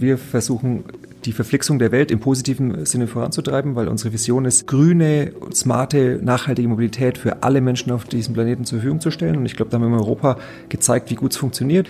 [0.00, 0.84] wir versuchen
[1.24, 6.68] die Verflixung der Welt im positiven Sinne voranzutreiben, weil unsere Vision ist, grüne, smarte, nachhaltige
[6.68, 9.36] Mobilität für alle Menschen auf diesem Planeten zur Verfügung zu stellen.
[9.36, 11.88] Und ich glaube, da haben wir in Europa gezeigt, wie gut es funktioniert.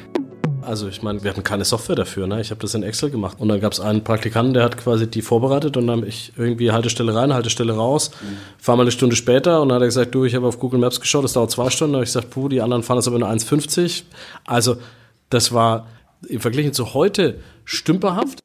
[0.63, 2.27] Also ich meine, wir hatten keine Software dafür.
[2.27, 2.41] Ne?
[2.41, 3.37] Ich habe das in Excel gemacht.
[3.41, 6.71] Und dann gab es einen Praktikanten, der hat quasi die vorbereitet und dann ich irgendwie
[6.71, 8.11] Haltestelle rein, Haltestelle raus.
[8.21, 8.37] Mhm.
[8.59, 10.81] Fahr mal eine Stunde später und dann hat er gesagt, du, ich habe auf Google
[10.81, 11.95] Maps geschaut, das dauert zwei Stunden.
[11.95, 14.03] Da habe ich gesagt, puh, die anderen fahren das aber nur 1,50.
[14.45, 14.77] Also
[15.31, 15.87] das war
[16.29, 18.41] im Vergleich zu heute stümperhaft.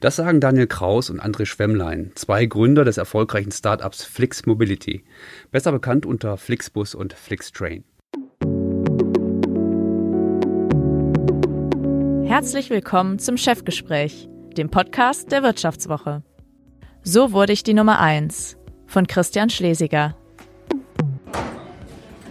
[0.00, 5.04] Das sagen Daniel Kraus und André Schwemmlein, zwei Gründer des erfolgreichen Startups Flix Mobility,
[5.50, 7.84] besser bekannt unter Flixbus und Flixtrain.
[12.24, 16.22] Herzlich willkommen zum Chefgespräch, dem Podcast der Wirtschaftswoche.
[17.02, 20.14] So wurde ich die Nummer 1 von Christian Schlesiger.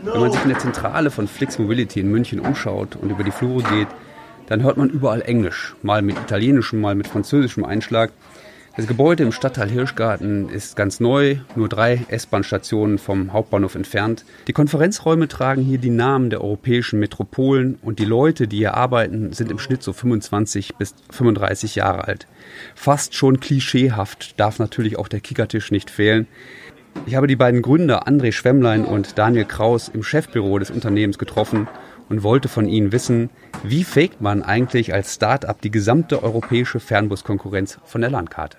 [0.04, 3.32] Wenn man sich in der Zentrale von Flix Mobility in München umschaut und über die
[3.32, 3.88] Flure geht,
[4.48, 8.12] dann hört man überall Englisch, mal mit italienischem, mal mit französischem Einschlag.
[8.78, 14.24] Das Gebäude im Stadtteil Hirschgarten ist ganz neu, nur drei S-Bahn-Stationen vom Hauptbahnhof entfernt.
[14.48, 19.34] Die Konferenzräume tragen hier die Namen der europäischen Metropolen und die Leute, die hier arbeiten,
[19.34, 22.28] sind im Schnitt so 25 bis 35 Jahre alt.
[22.76, 26.28] Fast schon klischeehaft darf natürlich auch der Kickertisch nicht fehlen.
[27.08, 31.68] Ich habe die beiden Gründer André Schwemmlein und Daniel Kraus im Chefbüro des Unternehmens getroffen
[32.10, 33.30] und wollte von ihnen wissen,
[33.64, 38.58] wie fegt man eigentlich als Start-up die gesamte europäische Fernbuskonkurrenz von der Landkarte?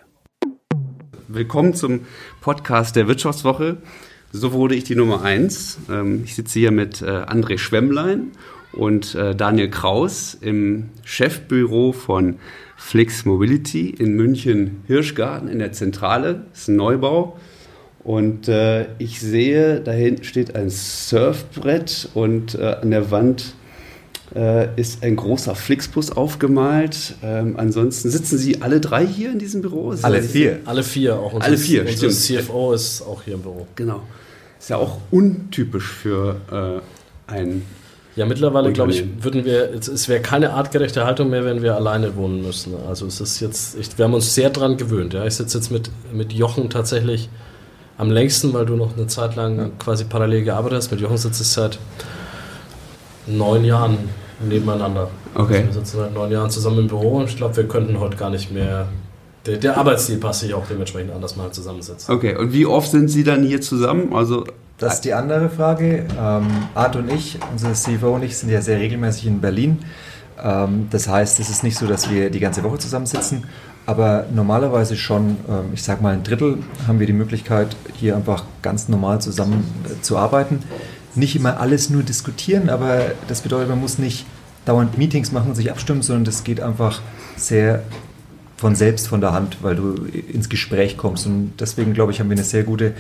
[1.29, 2.01] Willkommen zum
[2.41, 3.79] Podcast der Wirtschaftswoche.
[4.33, 5.79] So wurde ich die Nummer eins.
[5.91, 8.33] Ähm, ich sitze hier mit äh, André Schwemmlein
[8.73, 12.37] und äh, Daniel Kraus im Chefbüro von
[12.77, 16.47] Flix Mobility in München Hirschgarten in der Zentrale.
[16.51, 17.39] Das ist ein Neubau.
[18.05, 23.55] Und äh, ich sehe, da hinten steht ein Surfbrett und äh, an der Wand
[24.35, 27.15] äh, ist ein großer Flixbus aufgemalt.
[27.23, 29.95] Ähm, ansonsten sitzen Sie alle drei hier in diesem Büro?
[30.03, 30.61] Alle vier.
[30.65, 31.19] Alle vier.
[31.19, 32.45] Auch unser, alle vier, unser stimmt.
[32.45, 33.67] CFO ist auch hier im Büro.
[33.75, 34.03] Genau.
[34.59, 36.83] Ist ja auch untypisch für
[37.29, 37.63] äh, ein
[38.17, 42.17] ja, mittlerweile glaube ich, würden wir, es wäre keine artgerechte Haltung mehr, wenn wir alleine
[42.17, 42.75] wohnen müssen.
[42.89, 45.15] Also es ist jetzt, ich, wir haben uns sehr dran gewöhnt.
[45.15, 45.25] Ja.
[45.25, 47.29] Ich sitze jetzt mit, mit Jochen tatsächlich
[47.99, 49.69] am längsten, weil du noch eine Zeit lang ja.
[49.79, 50.91] quasi parallel gearbeitet hast.
[50.91, 51.79] Mit Jochen sitzt es seit
[53.27, 53.99] neun Jahren
[54.41, 55.11] nebeneinander.
[55.35, 55.57] Okay.
[55.57, 58.17] Also wir sitzen seit neun Jahren zusammen im Büro und ich glaube, wir könnten heute
[58.17, 58.87] gar nicht mehr.
[59.47, 62.09] Der, der Arbeitsstil passt sich auch dementsprechend an, dass man halt zusammensitzt.
[62.09, 64.13] Okay, und wie oft sind Sie dann hier zusammen?
[64.15, 64.45] Also
[64.79, 66.07] das ist die andere Frage.
[66.19, 69.79] Ähm, Art und ich, unser CFO und ich, sind ja sehr regelmäßig in Berlin.
[70.43, 73.45] Ähm, das heißt, es ist nicht so, dass wir die ganze Woche zusammensitzen,
[73.89, 78.45] aber normalerweise schon, ähm, ich sag mal ein Drittel, haben wir die Möglichkeit, hier einfach
[78.61, 80.63] ganz normal zusammen äh, zu arbeiten.
[81.15, 84.27] Nicht immer alles nur diskutieren, aber das bedeutet, man muss nicht
[84.67, 87.01] dauernd Meetings machen und sich abstimmen, sondern das geht einfach
[87.39, 87.83] sehr
[88.59, 91.25] von selbst von der Hand, weil du ins Gespräch kommst.
[91.25, 92.93] Und deswegen, glaube ich, haben wir eine sehr gute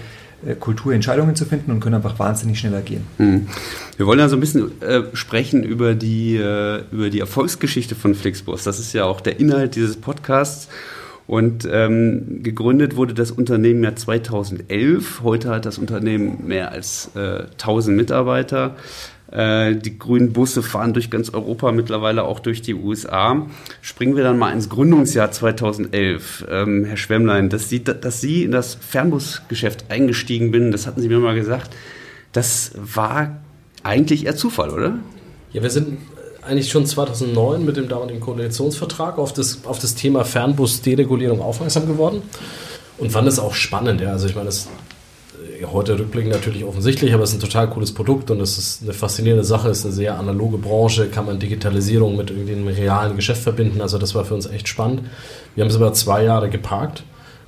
[0.60, 3.04] Kultur, Entscheidungen zu finden und können einfach wahnsinnig schnell agieren.
[3.18, 3.48] Mhm.
[3.96, 8.14] Wir wollen ja so ein bisschen äh, sprechen über die, äh, über die Erfolgsgeschichte von
[8.14, 8.64] Flixbus.
[8.64, 10.68] Das ist ja auch der Inhalt dieses Podcasts.
[11.26, 15.20] Und ähm, gegründet wurde das Unternehmen ja 2011.
[15.22, 18.76] Heute hat das Unternehmen mehr als äh, 1000 Mitarbeiter.
[19.30, 23.46] Äh, die grünen Busse fahren durch ganz Europa, mittlerweile auch durch die USA.
[23.82, 26.46] Springen wir dann mal ins Gründungsjahr 2011.
[26.48, 31.08] Ähm, Herr Schwemmlein, dass Sie, dass Sie in das Fernbusgeschäft eingestiegen bin, das hatten Sie
[31.08, 31.76] mir mal gesagt,
[32.32, 33.38] das war
[33.82, 34.98] eigentlich eher Zufall, oder?
[35.52, 35.98] Ja, wir sind
[36.42, 42.22] eigentlich schon 2009 mit dem damaligen Koalitionsvertrag auf das, auf das Thema Fernbus-Deregulierung aufmerksam geworden
[42.96, 44.00] und fand es auch spannend.
[44.00, 44.12] Ja.
[44.12, 44.68] Also ich meine, das
[45.66, 48.92] heute rückblickend natürlich offensichtlich, aber es ist ein total cooles Produkt und es ist eine
[48.92, 53.42] faszinierende Sache, es ist eine sehr analoge Branche, kann man Digitalisierung mit irgendwie realen Geschäft
[53.42, 53.80] verbinden.
[53.80, 55.02] Also das war für uns echt spannend.
[55.54, 57.02] Wir haben es aber zwei Jahre geparkt,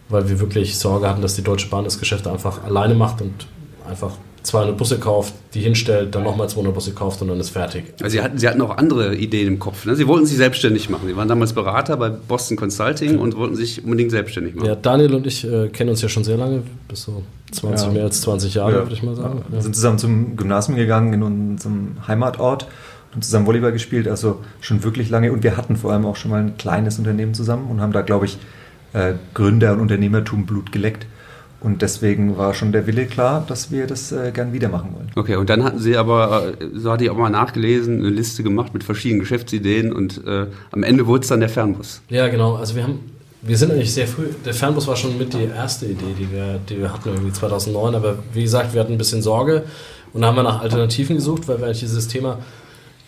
[0.08, 3.46] weil wir wirklich Sorge hatten, dass die Deutsche Bahn das Geschäft einfach alleine macht und
[3.88, 4.12] einfach
[4.42, 7.84] 200 Busse kauft, die hinstellt, dann nochmal 200 Busse kauft und dann ist fertig.
[8.00, 9.84] Also Sie hatten, Sie hatten auch andere Ideen im Kopf.
[9.84, 9.94] Ne?
[9.96, 11.08] Sie wollten sich selbstständig machen.
[11.08, 14.66] Sie waren damals Berater bei Boston Consulting und wollten sich unbedingt selbstständig machen.
[14.66, 17.22] Ja, Daniel und ich äh, kennen uns ja schon sehr lange, bis so
[17.52, 17.92] 20, ja.
[17.92, 18.78] mehr als 20 Jahre, ja.
[18.78, 19.42] würde ich mal sagen.
[19.48, 19.54] Ja.
[19.56, 22.66] Wir sind zusammen zum Gymnasium gegangen in unserem Heimatort
[23.14, 25.32] und zusammen Volleyball gespielt, also schon wirklich lange.
[25.32, 28.02] Und wir hatten vor allem auch schon mal ein kleines Unternehmen zusammen und haben da,
[28.02, 28.38] glaube ich,
[28.92, 31.06] äh, Gründer- und Unternehmertum Blut geleckt.
[31.60, 35.10] Und deswegen war schon der Wille klar, dass wir das äh, gern wieder machen wollen.
[35.14, 38.42] Okay, und dann hatten Sie aber, äh, so hatte ich auch mal nachgelesen, eine Liste
[38.42, 42.00] gemacht mit verschiedenen Geschäftsideen und äh, am Ende wurde es dann der Fernbus.
[42.08, 42.54] Ja, genau.
[42.54, 43.00] Also wir haben,
[43.42, 46.60] wir sind eigentlich sehr früh, der Fernbus war schon mit die erste Idee, die wir,
[46.66, 49.64] die wir hatten irgendwie 2009, aber wie gesagt, wir hatten ein bisschen Sorge
[50.14, 52.38] und haben wir nach Alternativen gesucht, weil wir eigentlich dieses Thema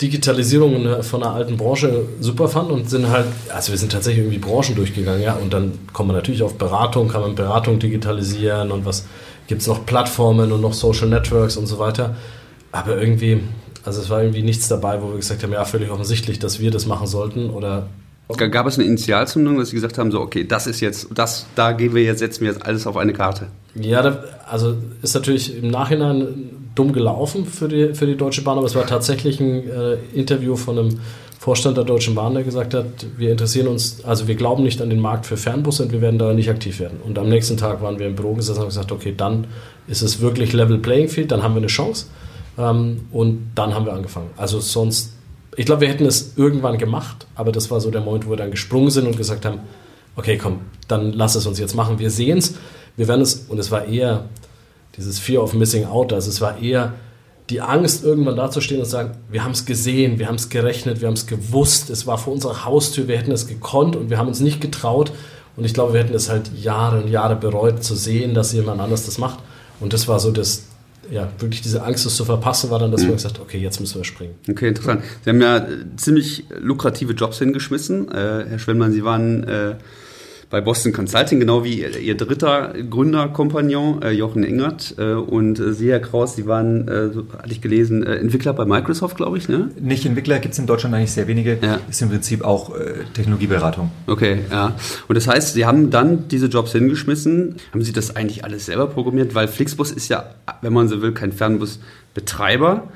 [0.00, 4.38] Digitalisierung von einer alten Branche super fanden und sind halt, also wir sind tatsächlich irgendwie
[4.38, 8.84] Branchen durchgegangen, ja, und dann kommt man natürlich auf Beratung, kann man Beratung digitalisieren und
[8.84, 9.06] was
[9.46, 12.16] gibt es noch Plattformen und noch Social Networks und so weiter.
[12.72, 13.40] Aber irgendwie,
[13.84, 16.70] also es war irgendwie nichts dabei, wo wir gesagt haben, ja, völlig offensichtlich, dass wir
[16.70, 17.88] das machen sollten oder
[18.28, 21.72] Gab es eine Initialzündung, dass Sie gesagt haben, so, okay, das ist jetzt, das, da
[21.72, 23.48] gehen wir jetzt, setzen wir jetzt alles auf eine Karte?
[23.74, 28.58] Ja, da, also ist natürlich im Nachhinein dumm gelaufen für die, für die Deutsche Bahn,
[28.58, 31.00] aber es war tatsächlich ein äh, Interview von einem
[31.38, 32.86] Vorstand der Deutschen Bahn, der gesagt hat,
[33.16, 36.16] wir interessieren uns, also wir glauben nicht an den Markt für Fernbusse und wir werden
[36.16, 37.00] da nicht aktiv werden.
[37.04, 39.48] Und am nächsten Tag waren wir im Büro gesessen und haben gesagt, okay, dann
[39.88, 42.06] ist es wirklich Level Playing Field, dann haben wir eine Chance.
[42.56, 44.30] Ähm, und dann haben wir angefangen.
[44.36, 45.14] Also sonst,
[45.56, 48.36] ich glaube, wir hätten es irgendwann gemacht, aber das war so der Moment, wo wir
[48.36, 49.58] dann gesprungen sind und gesagt haben,
[50.14, 51.98] okay, komm, dann lass es uns jetzt machen.
[51.98, 52.54] Wir sehen es,
[52.96, 54.26] wir werden es, und es war eher
[54.96, 56.94] dieses Fear of Missing Out, also es war eher
[57.50, 61.00] die Angst, irgendwann dazustehen und zu sagen, wir haben es gesehen, wir haben es gerechnet,
[61.00, 64.18] wir haben es gewusst, es war vor unserer Haustür, wir hätten es gekonnt und wir
[64.18, 65.12] haben uns nicht getraut.
[65.54, 68.80] Und ich glaube, wir hätten es halt Jahre und Jahre bereut zu sehen, dass jemand
[68.80, 69.40] anders das macht.
[69.80, 70.64] Und das war so das,
[71.10, 73.08] ja, wirklich diese Angst, es zu verpassen, war dann, dass mhm.
[73.08, 74.34] wir gesagt okay, jetzt müssen wir springen.
[74.48, 75.02] Okay, interessant.
[75.22, 75.66] Sie haben ja
[75.96, 78.10] ziemlich lukrative Jobs hingeschmissen.
[78.10, 79.74] Äh, Herr Schwemmmann, Sie waren äh,
[80.52, 84.94] bei Boston Consulting, genau wie ihr, dritter Gründerkompagnon, äh, Jochen Engert.
[84.98, 88.52] Äh, und äh, Sie, Herr Kraus, Sie waren, äh, so hatte ich gelesen, äh, Entwickler
[88.52, 89.70] bei Microsoft, glaube ich, ne?
[89.80, 91.56] Nicht Entwickler, gibt es in Deutschland eigentlich sehr wenige.
[91.62, 91.80] Ja.
[91.88, 92.72] Ist im Prinzip auch
[93.14, 93.90] Technologieberatung.
[94.06, 94.76] Okay, ja.
[95.08, 97.56] Und das heißt, Sie haben dann diese Jobs hingeschmissen.
[97.72, 99.34] Haben Sie das eigentlich alles selber programmiert?
[99.34, 102.88] Weil Flixbus ist ja, wenn man so will, kein Fernbusbetreiber.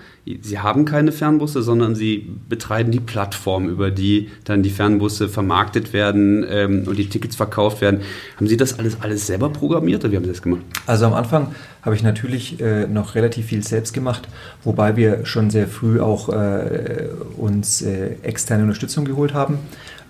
[0.43, 5.93] Sie haben keine Fernbusse, sondern sie betreiben die Plattform, über die dann die Fernbusse vermarktet
[5.93, 8.01] werden ähm, und die Tickets verkauft werden.
[8.35, 10.63] Haben Sie das alles, alles selber programmiert oder wie haben Sie das gemacht?
[10.85, 14.27] Also am Anfang habe ich natürlich äh, noch relativ viel selbst gemacht,
[14.65, 17.07] wobei wir schon sehr früh auch äh,
[17.37, 19.59] uns äh, externe Unterstützung geholt haben.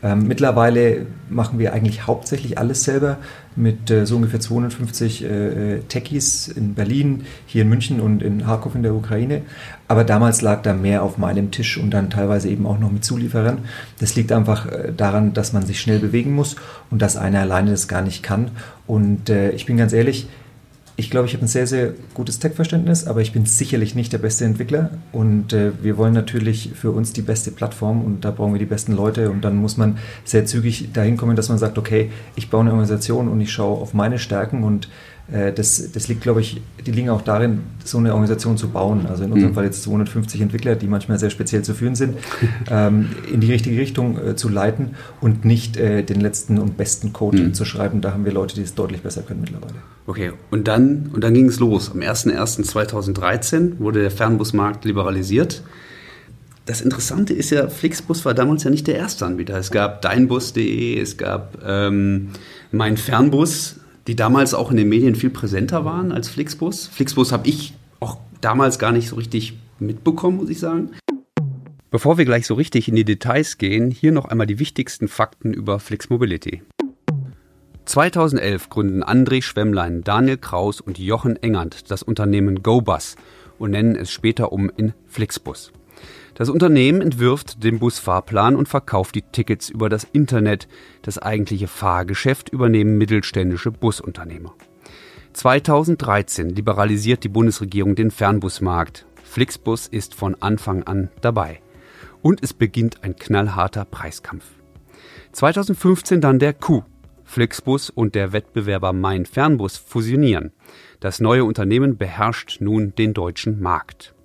[0.07, 3.17] Ähm, mittlerweile machen wir eigentlich hauptsächlich alles selber
[3.57, 8.77] mit äh, so ungefähr 250 äh, Techies in Berlin, hier in München und in Kharkov
[8.77, 9.43] in der Ukraine.
[9.89, 13.05] Aber damals lag da mehr auf meinem Tisch und dann teilweise eben auch noch mit
[13.05, 13.65] Zulieferern.
[13.99, 16.55] Das liegt einfach äh, daran, dass man sich schnell bewegen muss
[16.93, 18.53] und dass einer alleine das gar nicht kann.
[18.87, 20.29] Und äh, ich bin ganz ehrlich,
[20.99, 24.19] ich glaube, ich habe ein sehr, sehr gutes Tech-Verständnis, aber ich bin sicherlich nicht der
[24.19, 24.91] beste Entwickler.
[25.13, 28.65] Und äh, wir wollen natürlich für uns die beste Plattform und da brauchen wir die
[28.65, 29.31] besten Leute.
[29.31, 32.71] Und dann muss man sehr zügig dahin kommen, dass man sagt, okay, ich baue eine
[32.71, 34.89] Organisation und ich schaue auf meine Stärken und
[35.29, 39.07] das, das liegt, glaube ich, die liegen auch darin, so eine Organisation zu bauen.
[39.07, 39.55] Also in unserem mhm.
[39.55, 42.17] Fall jetzt 250 Entwickler, die manchmal sehr speziell zu führen sind,
[42.71, 47.13] ähm, in die richtige Richtung äh, zu leiten und nicht äh, den letzten und besten
[47.13, 47.55] Code mhm.
[47.55, 48.01] zu schreiben.
[48.01, 49.75] Da haben wir Leute, die es deutlich besser können mittlerweile.
[50.07, 51.91] Okay, und dann, und dann ging es los.
[51.91, 55.65] Am 01.01.2013 wurde der Fernbusmarkt liberalisiert.
[56.67, 59.57] Das Interessante ist ja, Flixbus war damals ja nicht der erste Anbieter.
[59.57, 62.31] Es gab deinbus.de, es gab ähm,
[62.71, 63.77] mein Fernbus,
[64.07, 66.87] die damals auch in den Medien viel präsenter waren als Flixbus.
[66.87, 70.93] Flixbus habe ich auch damals gar nicht so richtig mitbekommen, muss ich sagen.
[71.91, 75.53] Bevor wir gleich so richtig in die Details gehen, hier noch einmal die wichtigsten Fakten
[75.53, 76.63] über Flix Mobility.
[77.87, 83.17] 2011 gründen André Schwemmlein, Daniel Kraus und Jochen Engert das Unternehmen GoBus
[83.59, 85.73] und nennen es später um in Flixbus.
[86.37, 90.69] Das Unternehmen entwirft den Busfahrplan und verkauft die Tickets über das Internet.
[91.01, 94.55] Das eigentliche Fahrgeschäft übernehmen mittelständische Busunternehmer.
[95.33, 99.07] 2013 liberalisiert die Bundesregierung den Fernbusmarkt.
[99.25, 101.61] Flixbus ist von Anfang an dabei.
[102.21, 104.45] Und es beginnt ein knallharter Preiskampf.
[105.33, 106.85] 2015 dann der Coup.
[107.25, 110.53] Flixbus und der Wettbewerber Mein Fernbus fusionieren.
[111.01, 114.16] Das neue Unternehmen beherrscht nun den deutschen Markt.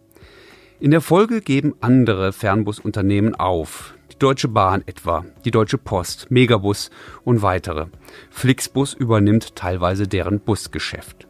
[0.82, 3.94] In der Folge geben andere Fernbusunternehmen auf.
[4.12, 6.90] Die Deutsche Bahn etwa, die Deutsche Post, Megabus
[7.24, 7.86] und weitere.
[8.32, 11.28] Flixbus übernimmt teilweise deren Busgeschäft.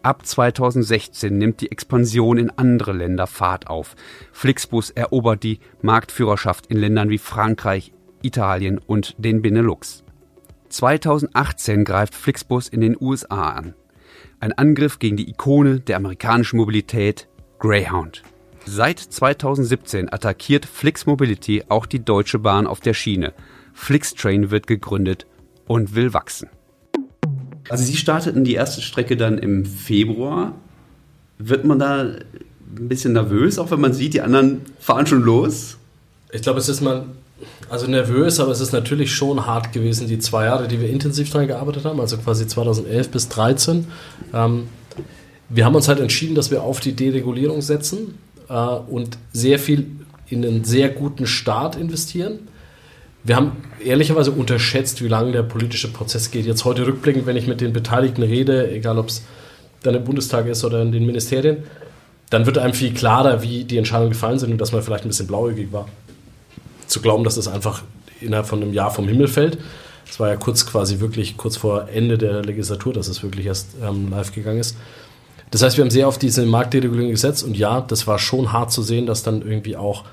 [0.00, 3.96] Ab 2016 nimmt die Expansion in andere Länder Fahrt auf.
[4.32, 10.04] Flixbus erobert die Marktführerschaft in Ländern wie Frankreich, Italien und den Benelux.
[10.70, 13.74] 2018 greift Flixbus in den USA an.
[14.40, 18.22] Ein Angriff gegen die Ikone der amerikanischen Mobilität, Greyhound.
[18.72, 23.32] Seit 2017 attackiert Flix Mobility auch die Deutsche Bahn auf der Schiene.
[23.74, 25.26] Flixtrain wird gegründet
[25.66, 26.48] und will wachsen.
[27.68, 30.54] Also Sie starteten die erste Strecke dann im Februar.
[31.36, 35.76] Wird man da ein bisschen nervös, auch wenn man sieht, die anderen fahren schon los?
[36.30, 37.06] Ich glaube, es ist mal
[37.70, 41.28] also nervös, aber es ist natürlich schon hart gewesen, die zwei Jahre, die wir intensiv
[41.30, 43.88] daran gearbeitet haben, also quasi 2011 bis 2013.
[44.32, 44.68] Ähm,
[45.48, 48.14] wir haben uns halt entschieden, dass wir auf die Deregulierung setzen
[48.50, 49.86] äh, und sehr viel
[50.28, 52.40] in einen sehr guten Start investieren.
[53.24, 53.52] Wir haben
[53.84, 56.46] ehrlicherweise unterschätzt, wie lange der politische Prozess geht.
[56.46, 59.22] Jetzt heute rückblickend, wenn ich mit den Beteiligten rede, egal ob es
[59.82, 61.58] dann im Bundestag ist oder in den Ministerien,
[62.30, 65.08] dann wird einem viel klarer, wie die Entscheidungen gefallen sind und dass man vielleicht ein
[65.08, 65.88] bisschen blauäugig war.
[66.86, 67.82] Zu glauben, dass das einfach
[68.20, 69.58] innerhalb von einem Jahr vom Himmel fällt.
[70.08, 73.68] Es war ja kurz quasi wirklich kurz vor Ende der Legislatur, dass es wirklich erst
[73.82, 74.76] ähm, live gegangen ist.
[75.50, 78.70] Das heißt, wir haben sehr auf diese Marktderegulierung gesetzt und ja, das war schon hart
[78.70, 80.04] zu sehen, dass dann irgendwie auch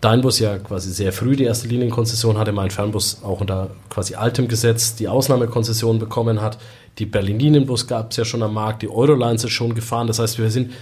[0.00, 4.14] dein Bus ja quasi sehr früh die erste Linienkonzession hatte, mein Fernbus auch unter quasi
[4.14, 6.58] altem Gesetz die Ausnahmekonzession bekommen hat.
[6.98, 10.06] Die Berlin-Linienbus gab es ja schon am Markt, die Eurolines ist schon gefahren.
[10.06, 10.72] Das heißt, wir sind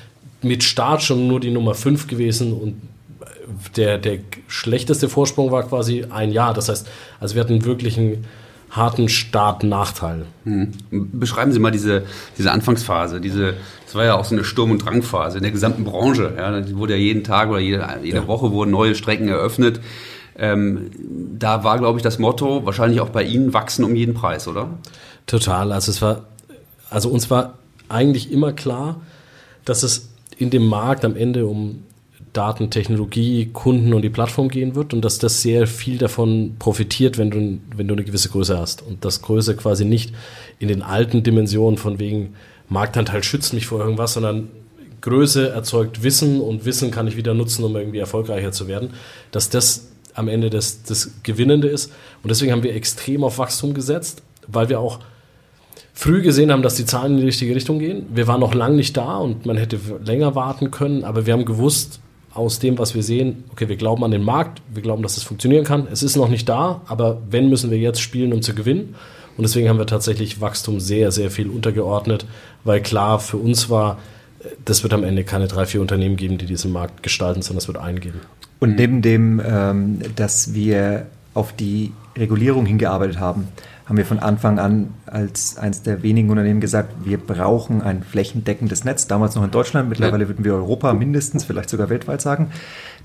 [0.43, 2.81] mit Start schon nur die Nummer 5 gewesen und
[3.77, 6.55] der, der schlechteste Vorsprung war quasi ein Jahr.
[6.55, 6.87] Das heißt,
[7.21, 8.25] also wir hatten wirklich einen
[8.77, 10.27] harten Start-Nachteil.
[10.45, 10.73] Hm.
[10.91, 12.05] Beschreiben Sie mal diese,
[12.39, 13.55] diese Anfangsphase, diese,
[13.85, 16.35] das war ja auch so eine Sturm- und Drangphase in der gesamten Branche.
[16.37, 18.27] Ja, die wurde ja jeden Tag oder jede, jede ja.
[18.27, 19.81] Woche wurden neue Strecken eröffnet.
[20.39, 20.91] Ähm,
[21.39, 24.69] da war, glaube ich, das Motto, wahrscheinlich auch bei Ihnen, wachsen um jeden Preis, oder?
[25.27, 25.73] Total.
[25.73, 26.25] Also es war,
[26.91, 27.55] also uns war
[27.89, 29.01] eigentlich immer klar,
[29.65, 31.85] dass es in dem Markt am Ende um
[32.37, 37.31] Datentechnologie, Kunden und die Plattform gehen wird und dass das sehr viel davon profitiert, wenn
[37.31, 38.83] du, wenn du eine gewisse Größe hast.
[38.83, 40.13] Und das Größe quasi nicht
[40.59, 42.35] in den alten Dimensionen von wegen
[42.69, 44.49] Marktanteil schützt mich vor irgendwas, sondern
[45.01, 48.91] Größe erzeugt Wissen und Wissen kann ich wieder nutzen, um irgendwie erfolgreicher zu werden,
[49.31, 51.93] dass das am Ende das, das Gewinnende ist.
[52.23, 55.01] Und deswegen haben wir extrem auf Wachstum gesetzt, weil wir auch
[55.95, 58.07] früh gesehen haben, dass die Zahlen in die richtige Richtung gehen.
[58.15, 61.45] Wir waren noch lange nicht da und man hätte länger warten können, aber wir haben
[61.45, 62.01] gewusst,
[62.37, 65.23] aus dem, was wir sehen, okay, wir glauben an den Markt, wir glauben, dass es
[65.23, 65.89] funktionieren kann.
[65.91, 68.95] Es ist noch nicht da, aber wenn, müssen wir jetzt spielen, um zu gewinnen.
[69.37, 72.27] Und deswegen haben wir tatsächlich Wachstum sehr, sehr viel untergeordnet,
[72.65, 73.99] weil klar für uns war,
[74.65, 77.69] das wird am Ende keine drei, vier Unternehmen geben, die diesen Markt gestalten, sondern es
[77.69, 78.21] wird einen geben.
[78.59, 83.49] Und neben dem, ähm, dass wir auf die Regulierung hingearbeitet haben,
[83.87, 88.85] haben wir von Anfang an als eines der wenigen Unternehmen gesagt, wir brauchen ein flächendeckendes
[88.85, 89.07] Netz.
[89.07, 90.29] Damals noch in Deutschland, mittlerweile ja.
[90.29, 92.51] würden wir Europa mindestens, vielleicht sogar weltweit sagen.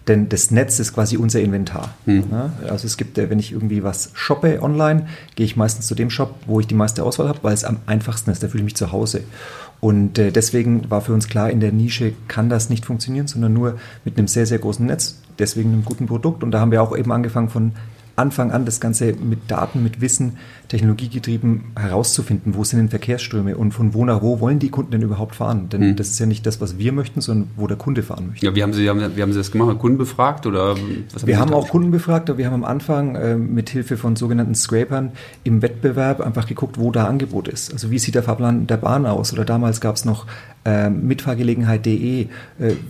[0.07, 1.93] Denn das Netz ist quasi unser Inventar.
[2.05, 2.23] Hm.
[2.67, 6.09] Also es gibt, äh, wenn ich irgendwie was shoppe online, gehe ich meistens zu dem
[6.09, 8.41] Shop, wo ich die meiste Auswahl habe, weil es am einfachsten ist.
[8.41, 9.21] Da fühle ich mich zu Hause.
[9.79, 13.53] Und äh, deswegen war für uns klar, in der Nische kann das nicht funktionieren, sondern
[13.53, 16.43] nur mit einem sehr, sehr großen Netz, deswegen einem guten Produkt.
[16.43, 17.73] Und da haben wir auch eben angefangen von
[18.15, 20.37] Anfang an das Ganze mit Daten, mit Wissen,
[20.71, 25.01] technologiegetrieben herauszufinden, wo sind denn Verkehrsströme und von wo nach wo wollen die Kunden denn
[25.01, 25.67] überhaupt fahren?
[25.67, 25.95] Denn mhm.
[25.97, 28.45] das ist ja nicht das, was wir möchten, sondern wo der Kunde fahren möchte.
[28.45, 29.77] Ja, wie haben Sie, wie haben Sie das gemacht?
[29.79, 30.77] Kunden befragt oder
[31.11, 33.97] was haben Wir haben auch Kunden befragt, aber wir haben am Anfang äh, mit Hilfe
[33.97, 35.11] von sogenannten Scrapern
[35.43, 37.73] im Wettbewerb einfach geguckt, wo da Angebot ist.
[37.73, 39.33] Also wie sieht der Fahrplan der Bahn aus?
[39.33, 40.25] Oder damals gab es noch
[40.63, 42.21] äh, Mitfahrgelegenheit.de.
[42.21, 42.27] Äh,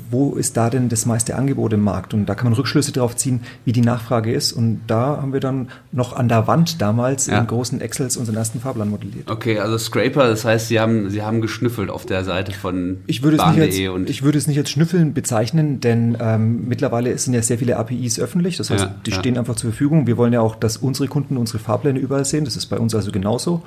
[0.10, 2.14] wo ist da denn das meiste Angebot im Markt?
[2.14, 4.52] Und da kann man Rückschlüsse darauf ziehen, wie die Nachfrage ist.
[4.52, 7.40] Und da haben wir dann noch an der Wand damals ja.
[7.40, 9.30] in großen Excels unseren ersten Fahrplan modelliert.
[9.30, 13.24] Okay, also Scraper, das heißt, Sie haben, Sie haben geschnüffelt auf der Seite von ich
[13.24, 17.34] würde, es nicht als, ich würde es nicht als Schnüffeln bezeichnen, denn ähm, mittlerweile sind
[17.34, 18.58] ja sehr viele APIs öffentlich.
[18.58, 19.20] Das heißt, ja, die ja.
[19.20, 20.08] stehen einfach zur Verfügung.
[20.08, 22.44] Wir wollen ja auch, dass unsere Kunden unsere Fahrpläne überall sehen.
[22.44, 23.64] Das ist bei uns also genauso.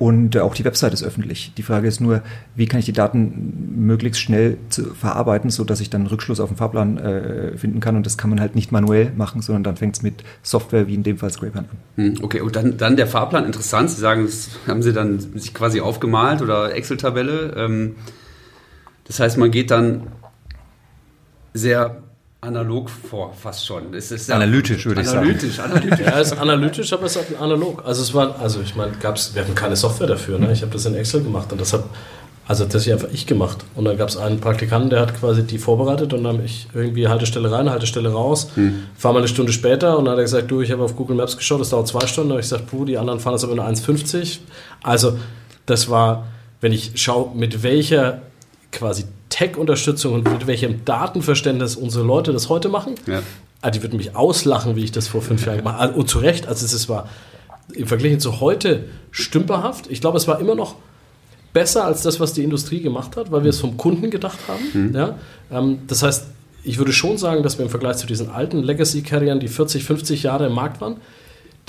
[0.00, 1.52] Und äh, auch die Website ist öffentlich.
[1.58, 2.22] Die Frage ist nur,
[2.54, 6.40] wie kann ich die Daten möglichst schnell zu verarbeiten, so dass ich dann einen Rückschluss
[6.40, 7.96] auf den Fahrplan äh, finden kann.
[7.96, 10.94] Und das kann man halt nicht manuell machen, sondern dann fängt es mit Software wie
[10.94, 11.76] in dem Fall Scrapern an.
[11.96, 13.90] Hm, okay, und dann, dann der Fahrplan, interessant.
[13.90, 17.54] Sie sagen, das haben Sie dann sich quasi aufgemalt oder Excel-Tabelle.
[17.58, 17.96] Ähm,
[19.04, 20.06] das heißt, man geht dann
[21.52, 22.02] sehr
[22.40, 23.92] analog vor, fast schon.
[23.94, 25.72] Es ist analytisch, würde ich analytisch, sagen.
[25.72, 27.82] Analytisch, Ja, es ist analytisch, aber es ist analog.
[27.84, 30.38] Also es war, also ich meine, gab's, wir hatten keine Software dafür.
[30.38, 30.52] Ne?
[30.52, 31.84] Ich habe das in Excel gemacht und das habe
[32.50, 33.58] also das habe einfach ich gemacht.
[33.76, 36.66] Und dann gab es einen Praktikanten, der hat quasi die vorbereitet und dann habe ich
[36.74, 38.48] irgendwie Haltestelle rein, Haltestelle raus.
[38.56, 38.86] Hm.
[38.96, 41.14] Fahr mal eine Stunde später und dann hat er gesagt, du, ich habe auf Google
[41.14, 42.32] Maps geschaut, das dauert zwei Stunden.
[42.32, 44.38] Und ich gesagt, puh, die anderen fahren das aber nur 1,50.
[44.82, 45.16] Also
[45.66, 46.26] das war,
[46.60, 48.22] wenn ich schaue, mit welcher
[48.72, 52.94] quasi Tech-Unterstützung und mit welchem Datenverständnis unsere Leute das heute machen.
[53.06, 53.22] Ja.
[53.62, 55.94] Ah, die würden mich auslachen, wie ich das vor fünf Jahren gemacht habe.
[55.94, 57.08] Und zu Recht, also es war
[57.72, 59.90] im Vergleich zu heute stümperhaft.
[59.90, 60.76] Ich glaube, es war immer noch
[61.52, 64.88] besser als das, was die Industrie gemacht hat, weil wir es vom Kunden gedacht haben.
[64.88, 64.94] Mhm.
[64.94, 65.18] Ja?
[65.50, 66.26] Ähm, das heißt,
[66.62, 70.22] ich würde schon sagen, dass wir im Vergleich zu diesen alten Legacy-Carriern, die 40, 50
[70.22, 70.96] Jahre im Markt waren,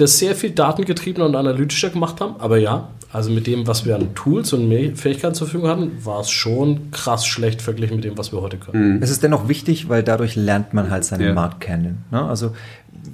[0.01, 2.36] das sehr viel datengetriebener und analytischer gemacht haben.
[2.39, 6.22] Aber ja, also mit dem, was wir an Tools und Fähigkeiten zur Verfügung hatten, war
[6.22, 8.96] es schon krass schlecht verglichen mit dem, was wir heute können.
[8.96, 9.03] Mhm.
[9.03, 11.34] Es ist dennoch wichtig, weil dadurch lernt man halt seinen ja.
[11.34, 12.05] Markt kennen.
[12.12, 12.22] Ne?
[12.24, 12.51] Also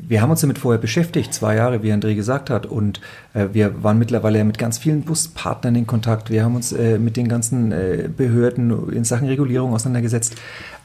[0.08, 3.02] wir haben uns damit vorher beschäftigt, zwei Jahre, wie André gesagt hat, und
[3.34, 6.30] äh, wir waren mittlerweile mit ganz vielen Buspartnern in Kontakt.
[6.30, 10.36] Wir haben uns äh, mit den ganzen äh, Behörden in Sachen Regulierung auseinandergesetzt.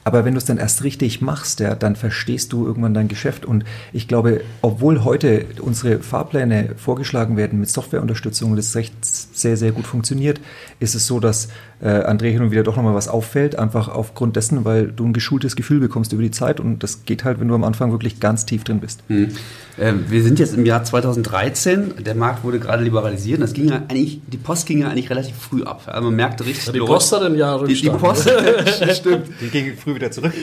[0.03, 3.45] Aber wenn du es dann erst richtig machst, ja, dann verstehst du irgendwann dein Geschäft.
[3.45, 9.57] Und ich glaube, obwohl heute unsere Fahrpläne vorgeschlagen werden mit Softwareunterstützung und das recht sehr,
[9.57, 10.39] sehr gut funktioniert,
[10.79, 11.47] ist es so, dass
[11.81, 15.13] äh, André hin und wieder doch nochmal was auffällt, einfach aufgrund dessen, weil du ein
[15.13, 16.59] geschultes Gefühl bekommst über die Zeit.
[16.59, 19.03] Und das geht halt, wenn du am Anfang wirklich ganz tief drin bist.
[19.07, 19.29] Hm.
[19.77, 23.41] Äh, wir sind jetzt im Jahr 2013, der Markt wurde gerade liberalisiert.
[23.41, 25.83] Das ging ja eigentlich, die Post ging ja eigentlich relativ früh ab.
[25.87, 26.67] Also man merkte richtig.
[26.67, 28.29] Ja, die Post hat ein Jahr die, die Post,
[28.93, 29.27] stimmt.
[29.41, 30.33] Die ging früh wieder zurück.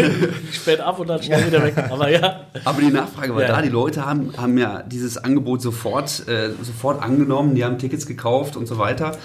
[0.52, 1.74] Spät ab und dann schnell wieder weg.
[1.90, 2.40] Aber ja.
[2.64, 3.48] Aber die Nachfrage war Ja.
[3.48, 3.62] da.
[3.62, 7.54] Die Leute haben, haben ja dieses Angebot sofort, äh, sofort angenommen.
[7.54, 9.16] Die haben Tickets gekauft und so weiter.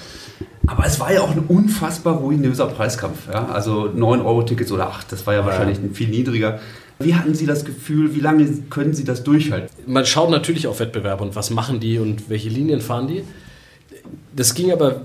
[0.67, 3.27] Aber es war ja auch ein unfassbar ruinöser Preiskampf.
[3.31, 3.47] Ja?
[3.47, 6.59] Also 9-Euro-Tickets oder 8, das war ja wahrscheinlich ein viel niedriger.
[6.97, 9.69] Wie hatten Sie das Gefühl, wie lange können Sie das durchhalten?
[9.85, 13.23] Man schaut natürlich auf Wettbewerbe und was machen die und welche Linien fahren die.
[14.35, 15.01] Das ging aber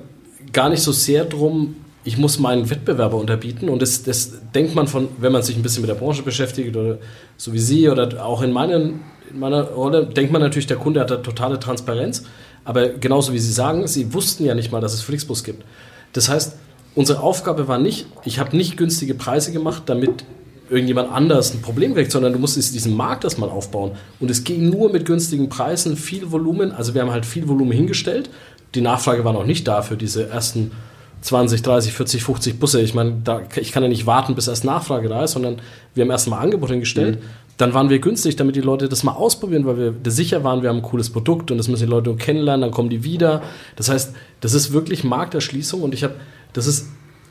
[0.53, 3.69] gar nicht so sehr drum, ich muss meinen Wettbewerber unterbieten.
[3.69, 6.77] Und das, das denkt man von, wenn man sich ein bisschen mit der Branche beschäftigt
[6.77, 6.99] oder
[7.37, 11.01] so wie Sie oder auch in, meinen, in meiner Rolle, denkt man natürlich, der Kunde
[11.01, 12.25] hat da totale Transparenz.
[12.65, 15.65] Aber genauso wie Sie sagen, Sie wussten ja nicht mal, dass es Flixbus gibt.
[16.13, 16.57] Das heißt,
[16.95, 20.25] unsere Aufgabe war nicht, ich habe nicht günstige Preise gemacht, damit
[20.71, 23.93] irgendjemand anders ein Problem kriegt, sondern du musstest diesen Markt erstmal aufbauen.
[24.21, 26.73] Und es ging nur mit günstigen Preisen, viel Volumen.
[26.73, 28.31] Also wir haben halt viel Volumen hingestellt.
[28.75, 30.71] Die Nachfrage war noch nicht da für diese ersten
[31.21, 32.81] 20, 30, 40, 50 Busse.
[32.81, 35.61] Ich meine, da, ich kann ja nicht warten, bis erst Nachfrage da ist, sondern
[35.95, 37.19] wir haben erstmal Angebot hingestellt.
[37.59, 40.71] Dann waren wir günstig, damit die Leute das mal ausprobieren, weil wir sicher waren, wir
[40.71, 43.43] haben ein cooles Produkt und das müssen die Leute kennenlernen, dann kommen die wieder.
[43.77, 46.15] Das heißt, das ist wirklich Markterschließung und ich habe,
[46.55, 46.89] das ist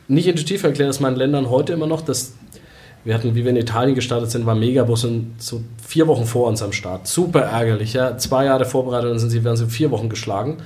[0.07, 2.33] nicht intuitiv erklärt, dass man in Ländern heute immer noch, dass
[3.05, 6.47] wir hatten, wie wir in Italien gestartet sind, war Megabus in so vier Wochen vor
[6.47, 7.07] uns am Start.
[7.07, 8.17] Super ärgerlich, ja.
[8.17, 10.57] Zwei Jahre vorbereitet, dann sind sie, werden sie vier Wochen geschlagen.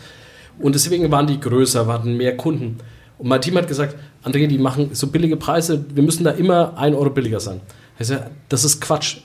[0.60, 2.80] Und deswegen waren die größer, wir hatten mehr Kunden.
[3.17, 6.77] Und mein Team hat gesagt, André, die machen so billige Preise, wir müssen da immer
[6.77, 7.62] ein Euro billiger sein.
[8.00, 9.17] Ich sage, das ist Quatsch.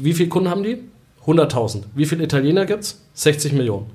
[0.00, 0.78] Wie viele Kunden haben die?
[1.26, 1.82] 100.000.
[1.94, 3.00] Wie viele Italiener gibt es?
[3.14, 3.86] 60 Millionen.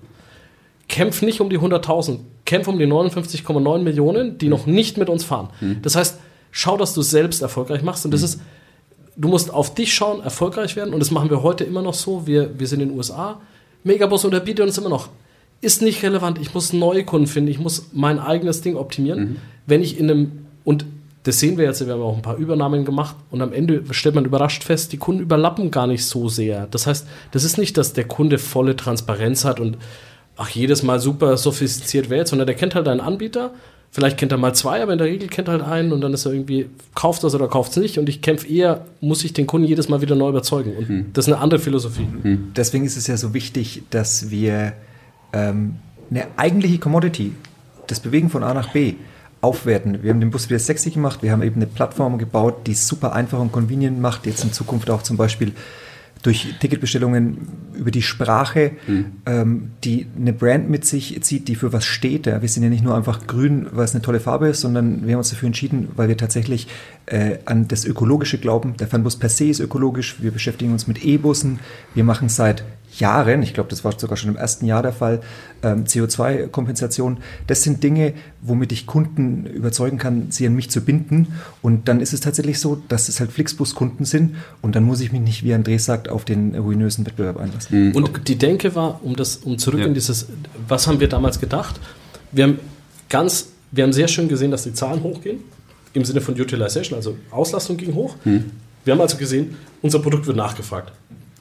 [0.88, 5.26] Kämpf nicht um die 100.000, kämpf um die 59,9 Millionen, die noch nicht mit uns
[5.26, 5.50] fahren.
[5.82, 6.20] Das heißt,
[6.52, 8.06] schau, dass du selbst erfolgreich machst.
[8.06, 8.40] Und das ist,
[9.18, 10.94] du musst auf dich schauen, erfolgreich werden.
[10.94, 12.26] Und das machen wir heute immer noch so.
[12.26, 13.42] Wir, wir sind in den USA.
[13.84, 15.10] Megabus unterbietet uns immer noch.
[15.62, 16.40] Ist nicht relevant.
[16.40, 17.50] Ich muss neue Kunden finden.
[17.50, 19.38] Ich muss mein eigenes Ding optimieren.
[19.66, 20.32] Wenn ich in einem,
[20.64, 20.86] und
[21.24, 24.16] das sehen wir jetzt, wir haben auch ein paar Übernahmen gemacht und am Ende stellt
[24.16, 26.68] man überrascht fest, die Kunden überlappen gar nicht so sehr.
[26.72, 29.78] Das heißt, das ist nicht, dass der Kunde volle Transparenz hat und
[30.38, 33.52] ach, jedes Mal super sophistiziert wählt, sondern der kennt halt einen Anbieter.
[33.92, 36.14] Vielleicht kennt er mal zwei, aber in der Regel kennt er halt einen und dann
[36.14, 37.98] ist er irgendwie, kauft das oder kauft es nicht.
[37.98, 40.76] Und ich kämpfe eher, muss ich den Kunden jedes Mal wieder neu überzeugen.
[40.78, 42.08] Und das ist eine andere Philosophie.
[42.56, 44.74] Deswegen ist es ja so wichtig, dass wir
[45.38, 45.76] ähm,
[46.10, 47.34] eine eigentliche Commodity,
[47.88, 48.96] das Bewegen von A nach B,
[49.42, 50.02] aufwerten.
[50.02, 52.88] Wir haben den Bus wieder sexy gemacht, wir haben eben eine Plattform gebaut, die es
[52.88, 55.54] super einfach und convenient macht, jetzt in Zukunft auch zum Beispiel
[56.24, 57.38] durch Ticketbestellungen
[57.76, 58.72] über die Sprache,
[59.28, 62.26] ähm, die eine Brand mit sich zieht, die für was steht.
[62.26, 62.42] Ja.
[62.42, 65.14] Wir sind ja nicht nur einfach grün, weil es eine tolle Farbe ist, sondern wir
[65.14, 66.68] haben uns dafür entschieden, weil wir tatsächlich
[67.06, 68.76] äh, an das Ökologische glauben.
[68.78, 70.16] Der Fernbus per se ist ökologisch.
[70.20, 71.60] Wir beschäftigen uns mit E-Bussen.
[71.94, 72.64] Wir machen seit
[73.00, 75.22] Jahren, ich glaube, das war sogar schon im ersten Jahr der Fall,
[75.64, 77.18] ähm, CO2-Kompensation.
[77.48, 81.28] Das sind Dinge, womit ich Kunden überzeugen kann, sie an mich zu binden.
[81.62, 84.36] Und dann ist es tatsächlich so, dass es halt Flixbus-Kunden sind.
[84.62, 87.94] Und dann muss ich mich nicht, wie André sagt, auf den ruinösen Wettbewerb einlassen.
[87.94, 89.86] Und die Denke war, um das, um zurück Ja.
[89.88, 90.28] in dieses,
[90.68, 91.80] was haben wir damals gedacht?
[92.32, 92.60] Wir haben
[93.10, 95.40] ganz, wir haben sehr schön gesehen, dass die Zahlen hochgehen,
[95.94, 98.16] im Sinne von Utilization, also Auslastung ging hoch.
[98.24, 100.92] Wir haben also gesehen, unser Produkt wird nachgefragt.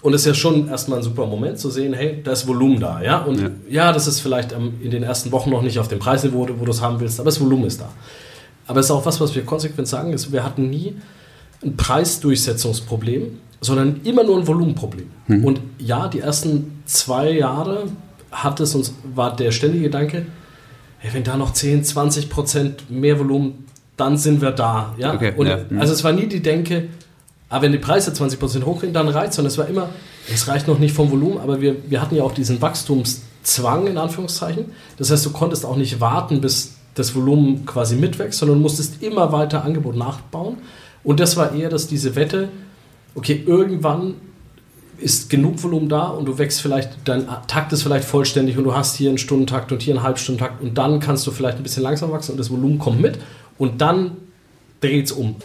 [0.03, 2.79] Und es ist ja schon erstmal ein super Moment zu sehen, hey, da ist Volumen
[2.79, 3.19] da, ja.
[3.23, 3.93] Und ja, Ja.
[3.93, 6.81] das ist vielleicht in den ersten Wochen noch nicht auf dem Preisniveau, wo du es
[6.83, 7.89] haben willst, aber das Volumen ist da.
[8.67, 10.95] Aber es ist auch was, was wir konsequent sagen, ist, wir hatten nie
[11.65, 15.07] ein Preisdurchsetzungsproblem, sondern immer nur ein Volumenproblem.
[15.43, 17.85] Und ja, die ersten zwei Jahre
[18.31, 20.27] hat es uns, war der ständige Gedanke,
[20.99, 23.65] hey, wenn da noch 10, 20 Prozent mehr Volumen,
[23.97, 24.95] dann sind wir da.
[24.99, 25.15] Ja?
[25.15, 25.81] Okay, Und, ja, mhm.
[25.81, 26.89] Also es war nie die Denke,
[27.49, 29.89] aber wenn die Preise 20 Prozent hochgehen, dann reicht sondern es war immer,
[30.33, 33.99] es reicht noch nicht vom Volumen, aber wir, wir hatten ja auch diesen Wachstumszwang in
[33.99, 34.67] Anführungszeichen.
[34.97, 39.31] Das heißt, du konntest auch nicht warten, bis das Volumen quasi mitwächst, sondern musstest immer
[39.31, 40.59] weiter Angebot nachbauen.
[41.05, 42.49] Und das war eher, dass diese Wette,
[43.15, 44.15] okay, irgendwann
[44.99, 48.75] ist genug Volumen da und du wächst vielleicht, dein Takt ist vielleicht vollständig und du
[48.75, 51.83] hast hier einen Stundentakt und hier einen Halbstundentakt und dann kannst du vielleicht ein bisschen
[51.83, 53.19] langsam wachsen und das Volumen kommt mit
[53.59, 54.13] und dann
[54.81, 55.37] dreht's um.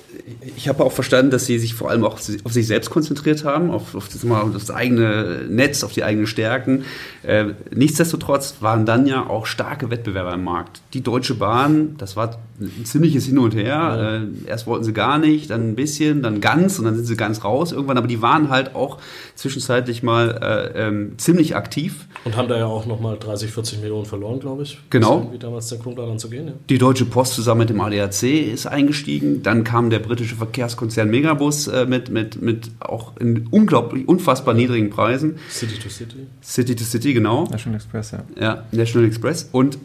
[0.55, 3.71] Ich habe auch verstanden, dass sie sich vor allem auch auf sich selbst konzentriert haben,
[3.71, 6.83] auf, auf, das, auf das, eigene Netz, auf die eigenen Stärken.
[7.23, 10.81] Äh, nichtsdestotrotz waren dann ja auch starke Wettbewerber im Markt.
[10.93, 14.21] Die Deutsche Bahn, das war ein ziemliches Hin und Her.
[14.45, 17.15] Äh, erst wollten sie gar nicht, dann ein bisschen, dann ganz und dann sind sie
[17.15, 17.97] ganz raus irgendwann.
[17.97, 18.99] Aber die waren halt auch
[19.35, 22.07] zwischenzeitlich mal äh, ähm, ziemlich aktiv.
[22.23, 24.77] Und haben da ja auch nochmal 30, 40 Millionen verloren, glaube ich.
[24.91, 25.29] Genau.
[25.31, 26.47] Wie damals der Grund daran zu gehen.
[26.47, 26.53] Ja.
[26.69, 29.41] Die Deutsche Post zusammen mit dem ADAC ist eingestiegen.
[29.41, 34.91] Dann kam der britische Verkehrskonzern Megabus äh, mit, mit, mit auch in unglaublich, unfassbar niedrigen
[34.91, 35.39] Preisen.
[35.49, 36.27] City to City.
[36.43, 37.45] City to City, genau.
[37.45, 38.23] National Express, ja.
[38.39, 39.49] Ja, National Express.
[39.51, 39.79] Und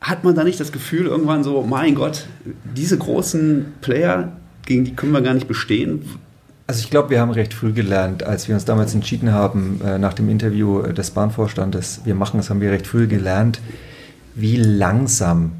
[0.00, 2.26] hat man da nicht das Gefühl irgendwann so, mein Gott,
[2.74, 4.36] diese großen Player,
[4.66, 6.04] gegen die können wir gar nicht bestehen?
[6.66, 9.98] Also ich glaube, wir haben recht früh gelernt, als wir uns damals entschieden haben, äh,
[9.98, 13.60] nach dem Interview des Bahnvorstandes, wir machen das, haben wir recht früh gelernt,
[14.34, 15.52] wie langsam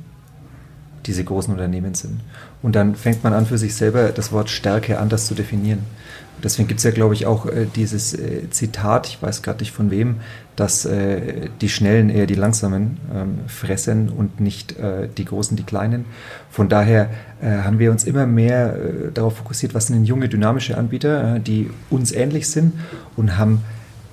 [1.05, 2.21] diese großen Unternehmen sind.
[2.65, 5.81] Und dann fängt man an, für sich selber das Wort Stärke anders zu definieren.
[6.43, 9.73] Deswegen gibt es ja, glaube ich, auch äh, dieses äh, Zitat, ich weiß gerade nicht
[9.73, 10.17] von wem,
[10.57, 15.63] dass äh, die Schnellen eher die Langsamen ähm, fressen und nicht äh, die Großen die
[15.63, 16.07] Kleinen.
[16.51, 17.11] Von daher
[17.43, 21.69] äh, haben wir uns immer mehr äh, darauf fokussiert, was sind junge, dynamische Anbieter, die
[21.91, 22.73] uns ähnlich sind
[23.15, 23.61] und haben,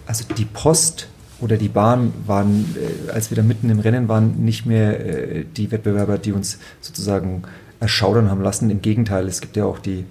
[0.08, 1.08] also die Post
[1.40, 2.76] oder die Bahn waren,
[3.14, 4.96] als wir da mitten im Rennen waren, nicht mehr
[5.44, 7.42] die Wettbewerber, die uns sozusagen
[7.82, 8.70] erschaudern haben lassen.
[8.70, 10.06] Im Gegenteil, es gibt ja auch die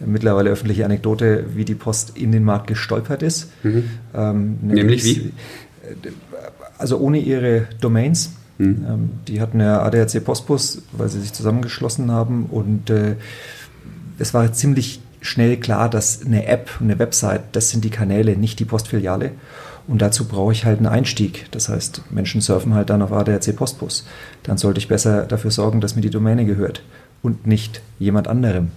[0.00, 3.50] mittlerweile öffentliche Anekdote, wie die Post in den Markt gestolpert ist.
[3.62, 3.84] Mhm.
[4.14, 5.32] Ähm, nämlich, nämlich wie?
[6.76, 8.32] Also ohne ihre Domains.
[8.58, 8.84] Mhm.
[8.88, 13.16] Ähm, die hatten ja ADAC Postbus, weil sie sich zusammengeschlossen haben und äh,
[14.18, 18.60] es war ziemlich schnell klar, dass eine App, eine Website, das sind die Kanäle, nicht
[18.60, 19.32] die Postfiliale.
[19.86, 21.46] Und dazu brauche ich halt einen Einstieg.
[21.50, 24.06] Das heißt, Menschen surfen halt dann auf ADAC Postbus.
[24.42, 26.82] Dann sollte ich besser dafür sorgen, dass mir die Domäne gehört
[27.24, 28.70] und nicht jemand anderem.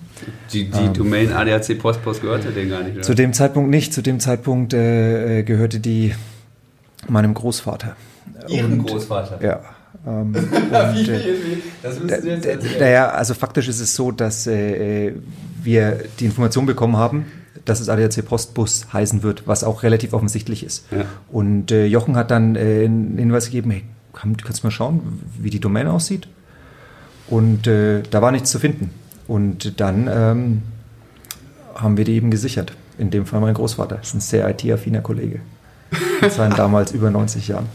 [0.52, 2.96] Die, die ähm, Domain ADAC Postpost gehörte denen gar nicht?
[2.96, 3.04] Oder?
[3.04, 3.94] Zu dem Zeitpunkt nicht.
[3.94, 6.16] Zu dem Zeitpunkt äh, gehörte die
[7.08, 7.96] meinem Großvater.
[8.48, 9.44] Ihrem Großvater?
[9.44, 9.60] Ja.
[10.08, 11.20] Ähm, und, äh?
[11.84, 12.80] Das müssen Sie jetzt erzählen.
[12.80, 15.14] Naja, also faktisch ist es so, dass äh,
[15.62, 17.26] wir die Information bekommen haben,
[17.66, 20.86] dass es ADAC Postbus heißen wird, was auch relativ offensichtlich ist.
[20.92, 21.06] Ja.
[21.30, 23.84] Und äh, Jochen hat dann äh, einen Hinweis gegeben, hey,
[24.14, 26.30] kannst du mal schauen, wie die Domain aussieht?
[27.30, 28.92] Und äh, da war nichts zu finden.
[29.28, 30.62] Und dann ähm,
[31.76, 32.74] haben wir die eben gesichert.
[32.98, 33.98] In dem Fall mein Großvater.
[33.98, 35.42] Das ist ein sehr IT-affiner Kollege.
[36.22, 37.68] Mit seinen damals über 90 Jahren.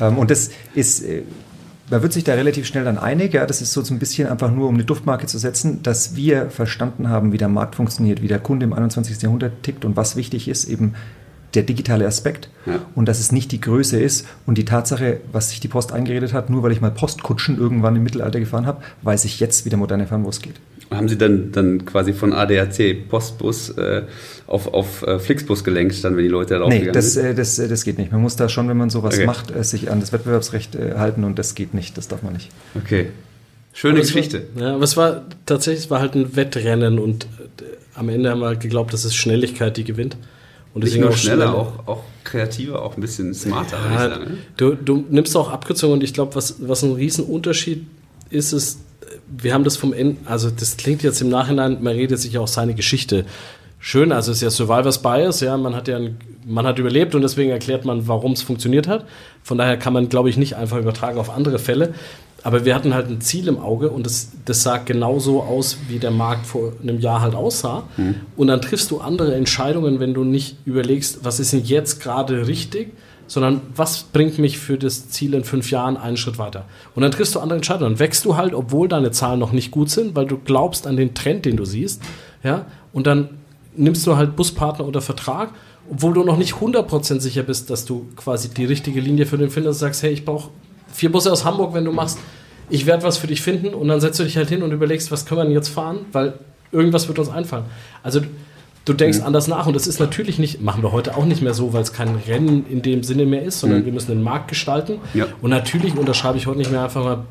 [0.00, 1.22] Ähm, und das ist, äh,
[1.90, 3.32] man wird sich da relativ schnell dann einig.
[3.34, 6.50] Ja, das ist so ein bisschen einfach nur, um eine Duftmarke zu setzen, dass wir
[6.50, 9.20] verstanden haben, wie der Markt funktioniert, wie der Kunde im 21.
[9.22, 10.94] Jahrhundert tickt und was wichtig ist, eben
[11.54, 12.80] der digitale Aspekt ja.
[12.94, 16.32] und dass es nicht die Größe ist und die Tatsache, was sich die Post eingeredet
[16.32, 19.70] hat, nur weil ich mal Postkutschen irgendwann im Mittelalter gefahren habe, weiß ich jetzt, wie
[19.70, 20.54] der moderne Fernbus geht.
[20.90, 24.02] Haben Sie dann, dann quasi von ADAC Postbus äh,
[24.46, 27.68] auf, auf äh, Flixbus gelenkt, dann, wenn die Leute da Nee, das, äh, das, äh,
[27.68, 28.12] das geht nicht.
[28.12, 29.26] Man muss da schon, wenn man sowas okay.
[29.26, 32.34] macht, äh, sich an das Wettbewerbsrecht äh, halten und das geht nicht, das darf man
[32.34, 32.50] nicht.
[32.76, 33.06] Okay.
[33.72, 34.42] Schöne Geschichte.
[34.54, 37.26] War, ja, aber es war tatsächlich, es war halt ein Wettrennen und
[37.94, 40.16] am Ende haben wir halt geglaubt, dass es Schnelligkeit, die gewinnt.
[40.74, 43.78] Und deswegen nur schneller, schneller, auch, auch kreativer, auch ein bisschen smarter.
[43.90, 44.38] Ja, sagen, ne?
[44.56, 47.86] du, du nimmst auch Abkürzungen und ich glaube, was, was ein Riesenunterschied
[48.30, 48.80] ist, ist,
[49.28, 52.40] wir haben das vom Ende, also das klingt jetzt im Nachhinein, man redet sich ja
[52.40, 53.26] auch seine Geschichte
[53.82, 57.14] schön, also es ist ja Survivors Bias, ja, man hat ja ein, man hat überlebt
[57.14, 59.04] und deswegen erklärt man, warum es funktioniert hat.
[59.42, 61.92] Von daher kann man, glaube ich, nicht einfach übertragen auf andere Fälle.
[62.42, 65.98] Aber wir hatten halt ein Ziel im Auge und das, das sah genauso aus, wie
[65.98, 67.84] der Markt vor einem Jahr halt aussah.
[67.96, 68.16] Mhm.
[68.36, 72.46] Und dann triffst du andere Entscheidungen, wenn du nicht überlegst, was ist denn jetzt gerade
[72.46, 72.92] richtig,
[73.28, 76.66] sondern was bringt mich für das Ziel in fünf Jahren einen Schritt weiter.
[76.94, 77.92] Und dann triffst du andere Entscheidungen.
[77.92, 80.96] Dann wächst du halt, obwohl deine Zahlen noch nicht gut sind, weil du glaubst an
[80.96, 82.02] den Trend, den du siehst.
[82.42, 82.66] Ja?
[82.92, 83.30] Und dann
[83.74, 85.50] nimmst du halt Buspartner unter Vertrag,
[85.90, 89.50] obwohl du noch nicht 100% sicher bist, dass du quasi die richtige Linie für den
[89.50, 90.50] findest und sagst, hey, ich brauche
[90.92, 92.18] vier Busse aus Hamburg, wenn du machst,
[92.70, 95.10] ich werde was für dich finden und dann setzt du dich halt hin und überlegst,
[95.10, 96.34] was können wir denn jetzt fahren, weil
[96.70, 97.64] irgendwas wird uns einfallen.
[98.02, 98.20] Also
[98.84, 99.24] du denkst mhm.
[99.24, 101.82] anders nach und das ist natürlich nicht, machen wir heute auch nicht mehr so, weil
[101.82, 103.86] es kein Rennen in dem Sinne mehr ist, sondern mhm.
[103.86, 104.98] wir müssen den Markt gestalten.
[105.14, 105.26] Ja.
[105.40, 107.24] Und natürlich unterschreibe ich heute nicht mehr einfach mal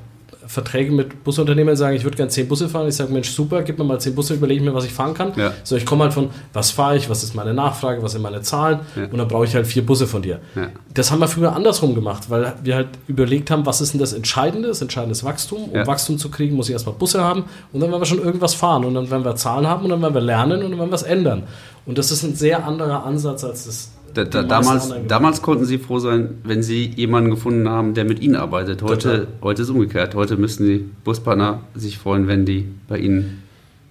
[0.48, 2.88] Verträge mit Busunternehmern sagen, ich würde gerne zehn Busse fahren.
[2.88, 5.34] Ich sage, Mensch, super, gib mir mal zehn Busse, überlege mir, was ich fahren kann.
[5.36, 5.54] Ja.
[5.64, 8.42] So, ich komme halt von, was fahre ich, was ist meine Nachfrage, was sind meine
[8.42, 9.06] Zahlen ja.
[9.06, 10.40] und dann brauche ich halt vier Busse von dir.
[10.56, 10.70] Ja.
[10.94, 14.14] Das haben wir früher andersrum gemacht, weil wir halt überlegt haben, was ist denn das
[14.14, 14.68] Entscheidende?
[14.68, 15.70] Das Entscheidende ist Wachstum.
[15.70, 18.54] Um Wachstum zu kriegen, muss ich erstmal Busse haben und dann werden wir schon irgendwas
[18.54, 20.92] fahren und dann werden wir Zahlen haben und dann werden wir lernen und dann werden
[20.92, 21.44] wir es ändern.
[21.86, 25.78] Und das ist ein sehr anderer Ansatz als das Da, da, damals, damals konnten Sie
[25.78, 28.82] froh sein, wenn Sie jemanden gefunden haben, der mit Ihnen arbeitet.
[28.82, 30.16] Heute, heute ist es umgekehrt.
[30.16, 33.44] Heute müssen die Buspartner sich freuen, wenn die bei Ihnen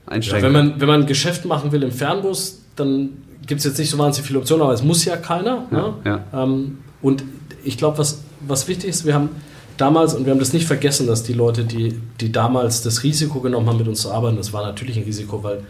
[0.07, 0.53] einsteigen.
[0.53, 3.11] Ja, wenn, man, wenn man ein Geschäft machen will im Fernbus, dann
[3.47, 5.67] gibt es jetzt nicht so wahnsinnig viele Optionen, aber es muss ja keiner.
[5.71, 5.95] Ja, ne?
[6.05, 6.45] ja.
[6.45, 7.25] Ähm, und
[7.65, 9.31] ich glaube, was, was wichtig ist, wir haben
[9.77, 13.41] damals, und wir haben das nicht vergessen, dass die Leute, die, die damals das Risiko
[13.41, 15.63] genommen haben, mit uns zu arbeiten, das war natürlich ein Risiko, weil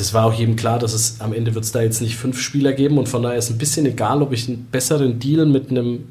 [0.00, 2.40] das war auch jedem klar, dass es am Ende wird es da jetzt nicht fünf
[2.40, 5.70] Spieler geben und von daher ist ein bisschen egal, ob ich einen besseren Deal mit
[5.70, 6.06] einem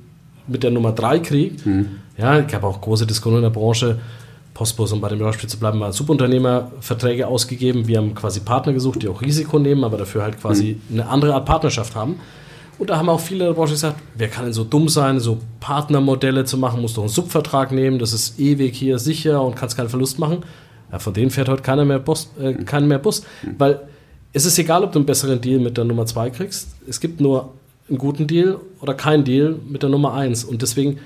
[0.47, 1.55] mit der Nummer drei kriege.
[1.67, 1.87] Mhm.
[2.17, 3.99] Ja, ich habe auch große Diskussionen in der Branche.
[4.53, 7.87] Postbus, um bei dem Beispiel zu bleiben, mal Subunternehmerverträge ausgegeben.
[7.87, 11.33] Wir haben quasi Partner gesucht, die auch Risiko nehmen, aber dafür halt quasi eine andere
[11.33, 12.15] Art Partnerschaft haben.
[12.77, 15.19] Und da haben auch viele in der Branche gesagt, wer kann denn so dumm sein,
[15.19, 19.55] so Partnermodelle zu machen, muss doch einen Subvertrag nehmen, das ist ewig hier sicher und
[19.55, 20.43] kannst keinen Verlust machen.
[20.91, 23.23] Ja, von denen fährt heute keiner mehr Bus, äh, keiner mehr Bus.
[23.57, 23.79] Weil
[24.33, 26.69] es ist egal, ob du einen besseren Deal mit der Nummer 2 kriegst.
[26.87, 27.53] Es gibt nur
[27.87, 30.43] einen guten Deal oder keinen Deal mit der Nummer 1.
[30.43, 30.99] Und deswegen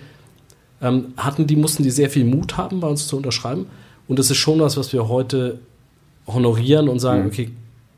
[0.81, 3.67] ähm, hatten die, mussten die sehr viel Mut haben, bei uns zu unterschreiben.
[4.07, 5.59] Und das ist schon was, was wir heute
[6.27, 7.27] honorieren und sagen, Mhm.
[7.27, 7.49] okay,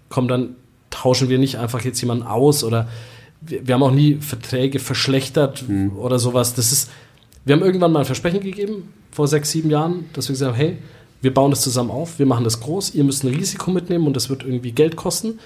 [0.10, 0.56] komm, dann
[0.92, 2.88] tauschen wir nicht einfach jetzt jemanden aus oder
[3.42, 5.66] wir, wir haben auch nie Verträge verschlechtert
[5.98, 6.54] oder sowas.
[6.54, 6.90] Das ist,
[7.44, 10.58] wir haben irgendwann mal ein Versprechen gegeben, vor sechs, sieben Jahren, dass wir gesagt haben,
[10.58, 10.78] hey,
[11.26, 14.16] wir bauen das zusammen auf, wir machen das groß, ihr müsst ein Risiko mitnehmen und
[14.16, 15.40] das wird irgendwie Geld kosten.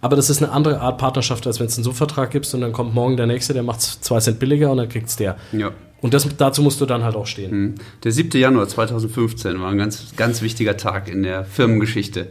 [0.00, 2.72] Aber das ist eine andere Art Partnerschaft, als wenn es einen Subvertrag gibt und dann
[2.72, 5.36] kommt morgen der nächste, der macht zwei Cent billiger und dann kriegt es der.
[5.52, 5.72] Ja.
[6.00, 7.50] Und das, dazu musst du dann halt auch stehen.
[7.50, 7.74] Mhm.
[8.04, 8.40] Der 7.
[8.40, 12.28] Januar 2015 war ein ganz, ganz wichtiger Tag in der Firmengeschichte.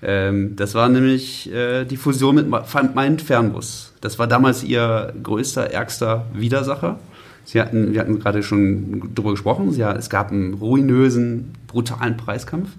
[0.00, 2.46] Ähm, das war nämlich äh, die Fusion mit
[2.94, 3.92] Mind Fernbus.
[4.00, 6.98] Das war damals ihr größter, ärgster Widersacher.
[7.44, 12.70] Sie hatten, wir hatten gerade schon darüber gesprochen, ja, es gab einen ruinösen, brutalen Preiskampf.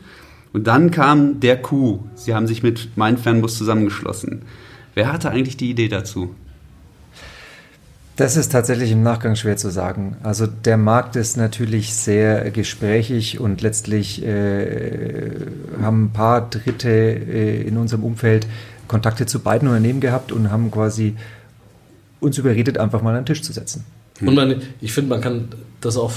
[0.54, 2.02] Und dann kam der Coup.
[2.16, 4.44] Sie haben sich mit Mind Fernbus zusammengeschlossen.
[4.94, 6.36] Wer hatte eigentlich die Idee dazu?
[8.16, 10.18] Das ist tatsächlich im Nachgang schwer zu sagen.
[10.22, 15.32] Also der Markt ist natürlich sehr gesprächig und letztlich äh,
[15.82, 18.46] haben ein paar Dritte äh, in unserem Umfeld
[18.88, 21.16] Kontakte zu beiden Unternehmen gehabt und haben quasi
[22.20, 23.84] uns überredet, einfach mal an den Tisch zu setzen.
[24.28, 25.50] Und man, ich finde, man kann
[25.82, 26.12] das auch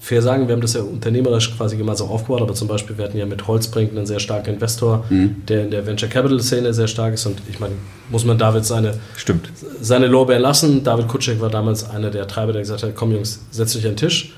[0.00, 3.18] fair sagen, wir haben das ja unternehmerisch quasi gemeinsam aufgebaut, aber zum Beispiel, wir hatten
[3.18, 5.04] ja mit Holzbrink einen sehr starken Investor,
[5.48, 7.74] der in der Venture Capital Szene sehr stark ist und ich meine,
[8.10, 9.48] muss man David seine, Stimmt.
[9.80, 10.82] seine Lorbeeren lassen.
[10.82, 13.92] David Kutschek war damals einer der Treiber, der gesagt hat, komm Jungs, setzt euch an
[13.92, 14.34] den Tisch,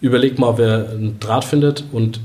[0.00, 2.20] überlegt mal, ob er einen Draht findet und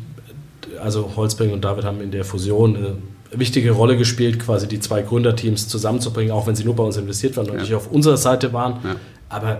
[0.81, 2.95] also Holzbrink und David haben in der Fusion eine
[3.35, 7.37] wichtige Rolle gespielt, quasi die zwei Gründerteams zusammenzubringen, auch wenn sie nur bei uns investiert
[7.37, 7.61] waren und Ja.
[7.61, 8.73] nicht auf unserer Seite waren.
[8.83, 8.95] Ja.
[9.29, 9.59] Aber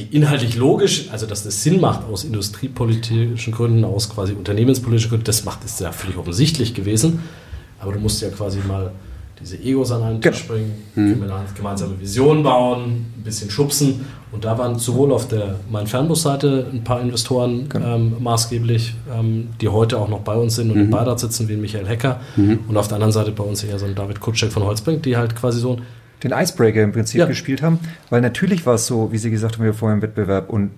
[0.00, 5.24] die inhaltlich logisch, also dass das Sinn macht aus industriepolitischen Gründen, aus quasi unternehmenspolitischen Gründen,
[5.26, 7.20] das macht ist ja völlig offensichtlich gewesen.
[7.78, 8.90] Aber du musst ja quasi mal
[9.40, 10.72] diese Egos an einen Tisch bringen,
[11.56, 14.04] gemeinsame Vision bauen, ein bisschen schubsen.
[14.32, 17.96] Und da waren sowohl auf der mein Fernbus-Seite ein paar Investoren Genau.
[17.96, 21.56] ähm, maßgeblich, ähm, die heute auch noch bei uns sind und im Beirat sitzen, wie
[21.56, 22.20] Michael Hecker.
[22.68, 25.16] Und auf der anderen Seite bei uns eher so ein David Kutschek von Holzbrink, die
[25.16, 25.82] halt quasi so ein
[26.22, 27.26] den Icebreaker im Prinzip Ja.
[27.26, 27.78] gespielt haben,
[28.10, 30.70] weil natürlich war es so, wie Sie gesagt haben, wir vorher im Wettbewerb und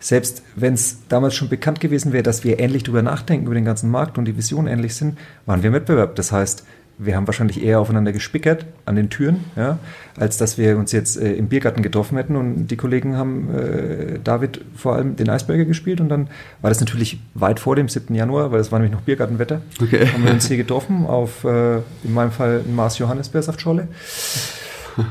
[0.00, 3.64] selbst wenn es damals schon bekannt gewesen wäre, dass wir ähnlich drüber nachdenken über den
[3.64, 6.14] ganzen Markt und die Visionen ähnlich sind, waren wir im Wettbewerb.
[6.14, 6.64] Das heißt,
[7.00, 9.78] wir haben wahrscheinlich eher aufeinander gespickert an den Türen, ja,
[10.16, 14.18] als dass wir uns jetzt äh, im Biergarten getroffen hätten und die Kollegen haben äh,
[14.22, 16.28] David vor allem den Eisberger gespielt und dann
[16.60, 18.14] war das natürlich weit vor dem 7.
[18.16, 19.62] Januar, weil es war nämlich noch Biergartenwetter.
[19.80, 20.06] Okay.
[20.12, 23.86] Haben wir uns hier getroffen auf, äh, in meinem Fall, ein Maß Johannisbeersaftschorle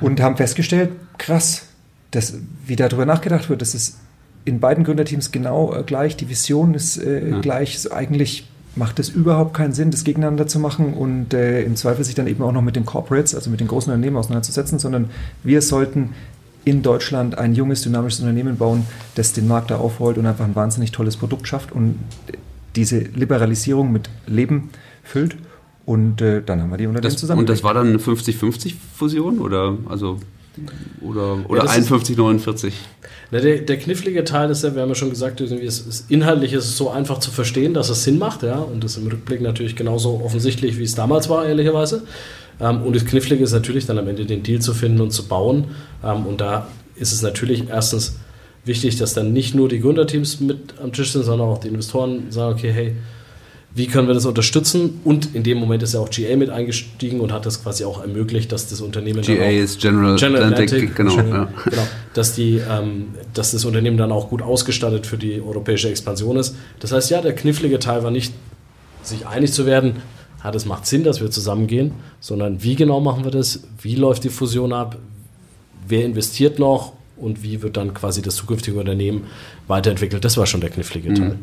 [0.02, 1.64] und haben festgestellt, krass,
[2.12, 3.98] dass, wie darüber nachgedacht wird, das ist
[4.46, 7.40] in beiden Gründerteams genau äh, gleich, die Vision ist äh, Ja.
[7.42, 11.76] gleich, so eigentlich macht es überhaupt keinen Sinn, das gegeneinander zu machen und äh, im
[11.76, 14.80] Zweifel sich dann eben auch noch mit den Corporates, also mit den großen Unternehmen auseinanderzusetzen,
[14.80, 15.10] sondern
[15.44, 16.12] wir sollten
[16.64, 20.56] in Deutschland ein junges, dynamisches Unternehmen bauen, das den Markt da aufrollt und einfach ein
[20.56, 21.96] wahnsinnig tolles Produkt schafft und
[22.76, 24.70] diese Liberalisierung mit Leben
[25.04, 25.36] füllt.
[25.88, 27.40] Und äh, dann haben wir die Unternehmen Das, zusammen.
[27.40, 30.20] und das war dann eine 50-50-Fusion oder also
[31.02, 32.74] oder, oder ist- 51-49?
[33.32, 36.10] Na, der, der knifflige Teil ist ja, wir haben ja schon gesagt, irgendwie es ist,
[36.12, 39.08] inhaltlich ist es so einfach zu verstehen, dass es Sinn macht, ja, und das im
[39.08, 42.04] Rückblick natürlich genauso offensichtlich, wie es damals war, ehrlicherweise.
[42.60, 45.28] Ähm, und das Knifflige ist natürlich dann am Ende den Deal zu finden und zu
[45.28, 45.66] bauen.
[46.04, 48.18] Ähm, und da ist es natürlich erstens
[48.66, 52.32] wichtig, dass dann nicht nur die Gründerteams mit am Tisch sind, sondern auch die Investoren
[52.32, 52.96] sagen, okay, hey,
[53.78, 55.02] wie können wir das unterstützen?
[55.04, 58.02] Und in dem Moment ist ja auch GA mit eingestiegen und hat das quasi auch
[58.02, 61.12] ermöglicht, dass das Unternehmen dann GA auch ist General, General Atlantic, Atlantic, genau.
[61.12, 61.70] Entschuldigung, Ja.
[61.70, 66.38] genau dass, die, ähm, dass das Unternehmen dann auch gut ausgestattet für die europäische Expansion
[66.38, 66.56] ist.
[66.80, 68.34] Das heißt, ja, der knifflige Teil war nicht,
[69.04, 69.98] sich einig zu werden,
[70.40, 74.24] hat es macht Sinn, dass wir zusammengehen, sondern wie genau machen wir das, wie läuft
[74.24, 74.98] die Fusion ab,
[75.88, 79.26] wer investiert noch und wie wird dann quasi das zukünftige Unternehmen
[79.68, 80.26] weiterentwickelt.
[80.26, 81.30] Das war schon der knifflige Teil.
[81.30, 81.40] Mhm.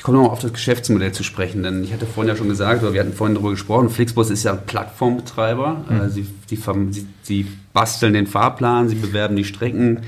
[0.00, 2.82] Ich komme nochmal auf das Geschäftsmodell zu sprechen, denn ich hatte vorhin ja schon gesagt,
[2.82, 5.84] oder wir hatten vorhin darüber gesprochen, Flixbus ist ja ein Plattformbetreiber.
[5.90, 6.08] Mhm.
[6.08, 10.00] Sie, die, sie, sie, basteln den Fahrplan, sie bewerben die Strecken.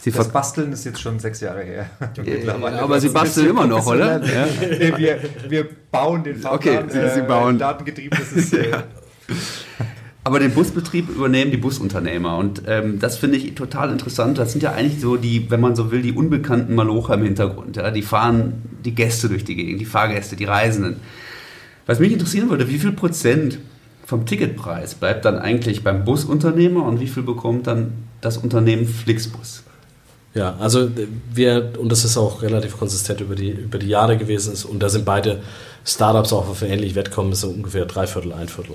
[0.00, 1.88] Sie das Basteln ist jetzt schon sechs Jahre her.
[2.44, 4.20] Ja, aber Sie basteln immer noch, oder?
[4.24, 4.48] Ja.
[4.98, 6.86] wir, wir bauen den Fahrplan.
[6.86, 7.54] Okay, Sie bauen.
[7.54, 8.52] Äh, datengetrieben, das ist...
[8.52, 8.72] Äh,
[10.26, 12.36] aber den Busbetrieb übernehmen die Busunternehmer.
[12.36, 14.38] Und ähm, das finde ich total interessant.
[14.38, 17.76] Das sind ja eigentlich so die, wenn man so will, die unbekannten Malocher im Hintergrund.
[17.76, 17.92] Ja?
[17.92, 20.96] Die fahren die Gäste durch die Gegend, die Fahrgäste, die Reisenden.
[21.86, 23.60] Was mich interessieren würde, wie viel Prozent
[24.04, 29.62] vom Ticketpreis bleibt dann eigentlich beim Busunternehmer und wie viel bekommt dann das Unternehmen Flixbus?
[30.34, 30.90] Ja, also
[31.32, 34.82] wir, und das ist auch relativ konsistent über die, über die Jahre gewesen ist, und
[34.82, 35.40] da sind beide
[35.84, 38.74] Startups auch auf ähnlich Wettkommen, ist so ungefähr drei Viertel, ein Viertel.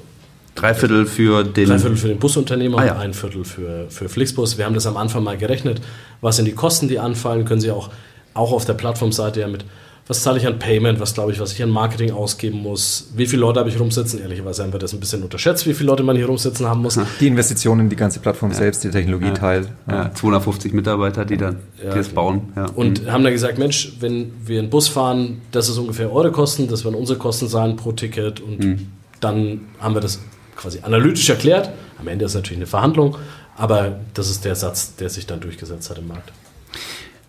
[0.55, 1.67] Drei Viertel für den.
[1.67, 2.93] Drei Viertel für den Busunternehmer ah, ja.
[2.93, 4.57] und ein Viertel für, für Flixbus.
[4.57, 5.81] Wir haben das am Anfang mal gerechnet.
[6.19, 7.45] Was sind die Kosten, die anfallen?
[7.45, 7.89] Können Sie auch,
[8.33, 9.65] auch auf der Plattformseite ja mit,
[10.07, 13.27] was zahle ich an Payment, was glaube ich, was ich an Marketing ausgeben muss, wie
[13.27, 14.19] viele Leute habe ich rumsitzen?
[14.19, 16.99] Ehrlicherweise haben wir das ein bisschen unterschätzt, wie viele Leute man hier rumsitzen haben muss.
[17.21, 18.57] Die Investitionen in die ganze Plattform ja.
[18.57, 19.67] selbst, die Technologieteil.
[19.87, 19.95] Ja.
[19.95, 20.13] ja.
[20.13, 22.51] 250 Mitarbeiter, die dann die das bauen.
[22.75, 23.11] Und mhm.
[23.11, 26.83] haben dann gesagt, Mensch, wenn wir einen Bus fahren, das ist ungefähr eure Kosten, das
[26.83, 28.87] werden unsere Kosten sein pro Ticket und mhm.
[29.21, 30.19] dann haben wir das
[30.61, 31.69] quasi analytisch erklärt.
[31.99, 33.17] Am Ende ist natürlich eine Verhandlung,
[33.57, 36.31] aber das ist der Satz, der sich dann durchgesetzt hat im Markt.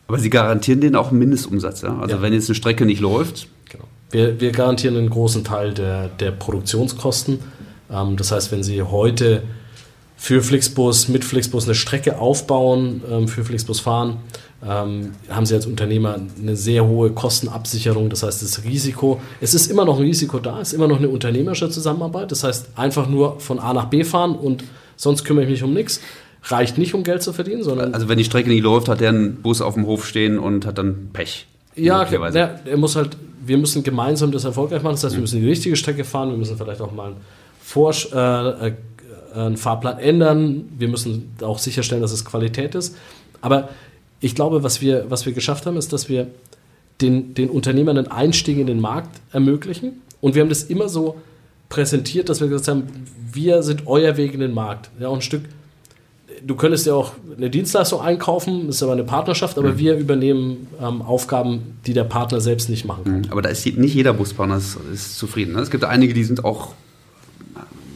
[0.08, 1.98] Aber Sie garantieren den auch einen Mindestumsatz, ja?
[1.98, 2.22] Also ja.
[2.22, 3.48] wenn jetzt eine Strecke nicht läuft.
[3.70, 3.84] Genau.
[4.10, 7.40] Wir, wir garantieren einen großen Teil der, der Produktionskosten.
[7.90, 9.42] Ähm, das heißt, wenn Sie heute
[10.16, 14.18] für Flixbus, mit Flixbus eine Strecke aufbauen, ähm, für Flixbus fahren,
[14.64, 18.10] ähm, haben sie als Unternehmer eine sehr hohe Kostenabsicherung.
[18.10, 20.98] Das heißt, das Risiko, es ist immer noch ein Risiko da, es ist immer noch
[20.98, 22.30] eine unternehmerische Zusammenarbeit.
[22.30, 24.62] Das heißt, einfach nur von A nach B fahren und
[24.96, 26.00] sonst kümmere ich mich um nichts.
[26.44, 27.94] Reicht nicht, um Geld zu verdienen, sondern.
[27.94, 30.66] Also, wenn die Strecke nicht läuft, hat der einen Bus auf dem Hof stehen und
[30.66, 31.46] hat dann Pech.
[31.76, 34.94] Ja, der, er muss halt, wir müssen gemeinsam das erfolgreich machen.
[34.94, 37.16] Das heißt, wir müssen die richtige Strecke fahren, wir müssen vielleicht auch mal einen,
[37.60, 38.72] Vor äh, äh,
[39.34, 42.96] einen Fahrplan ändern, wir müssen auch sicherstellen, dass es Qualität ist.
[43.40, 43.68] Aber
[44.22, 46.28] ich glaube, was wir, was wir geschafft haben, ist, dass wir
[47.00, 50.00] den, den Unternehmern einen Einstieg in den Markt ermöglichen.
[50.20, 51.16] Und wir haben das immer so
[51.68, 52.84] präsentiert, dass wir gesagt haben,
[53.32, 54.90] wir sind euer Weg in den Markt.
[55.00, 55.42] Ja, auch ein Stück,
[56.46, 59.78] du könntest ja auch eine Dienstleistung einkaufen, ist aber eine Partnerschaft, aber mhm.
[59.78, 63.18] wir übernehmen ähm, Aufgaben, die der Partner selbst nicht machen kann.
[63.22, 63.30] Mhm.
[63.30, 65.54] Aber da ist nicht jeder Busbauer ist, ist zufrieden.
[65.54, 65.60] Ne?
[65.60, 66.74] Es gibt einige, die sind auch,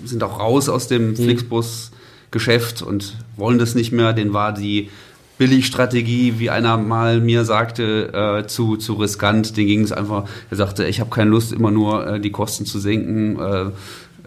[0.04, 1.16] sind auch raus aus dem mhm.
[1.16, 4.12] Flixbus-Geschäft und wollen das nicht mehr.
[4.12, 4.90] Den war die
[5.38, 9.56] Billigstrategie, wie einer mal mir sagte, äh, zu, zu riskant.
[9.56, 12.64] Den ging es einfach, er sagte, ich habe keine Lust, immer nur äh, die Kosten
[12.66, 13.38] zu senken.
[13.38, 13.70] Äh,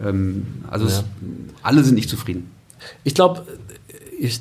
[0.06, 0.92] ähm, also ja.
[0.92, 1.04] es,
[1.62, 2.50] alle sind nicht zufrieden.
[3.04, 3.44] Ich glaube,
[4.18, 4.40] ich,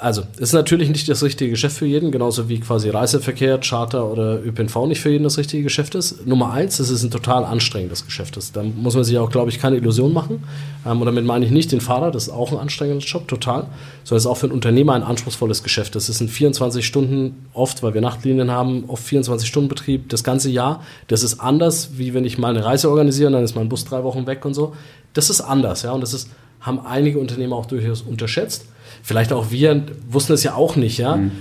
[0.00, 4.42] also, ist natürlich nicht das richtige Geschäft für jeden, genauso wie quasi Reiseverkehr, Charter oder
[4.42, 6.26] ÖPNV nicht für jeden das richtige Geschäft ist.
[6.26, 8.38] Nummer eins, es ist ein total anstrengendes Geschäft.
[8.54, 10.44] Da muss man sich auch, glaube ich, keine Illusion machen.
[10.86, 13.66] Ähm, und damit meine ich nicht den Fahrer, das ist auch ein anstrengender Job, total,
[14.04, 15.94] sondern es ist auch für einen Unternehmer ein anspruchsvolles Geschäft.
[15.94, 20.24] Das ist ein 24 Stunden, oft, weil wir Nachtlinien haben, oft 24 Stunden Betrieb, das
[20.24, 20.82] ganze Jahr.
[21.08, 24.02] Das ist anders, wie wenn ich mal eine Reise organisiere, dann ist mein Bus drei
[24.02, 24.74] Wochen weg und so.
[25.12, 28.64] Das ist anders, ja, und das ist, haben einige Unternehmer auch durchaus unterschätzt
[29.02, 31.16] vielleicht auch wir wussten es ja auch nicht, ja.
[31.16, 31.32] Mhm.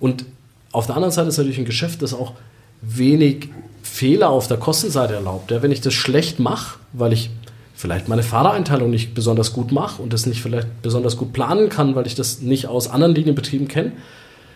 [0.00, 0.24] Und
[0.72, 2.32] auf der anderen Seite ist natürlich ein Geschäft, das auch
[2.82, 3.48] wenig
[3.82, 5.50] Fehler auf der Kostenseite erlaubt.
[5.50, 7.30] Ja, wenn ich das schlecht mache, weil ich
[7.74, 11.94] vielleicht meine Fahrereinteilung nicht besonders gut mache und das nicht vielleicht besonders gut planen kann,
[11.94, 13.92] weil ich das nicht aus anderen Linienbetrieben kenne,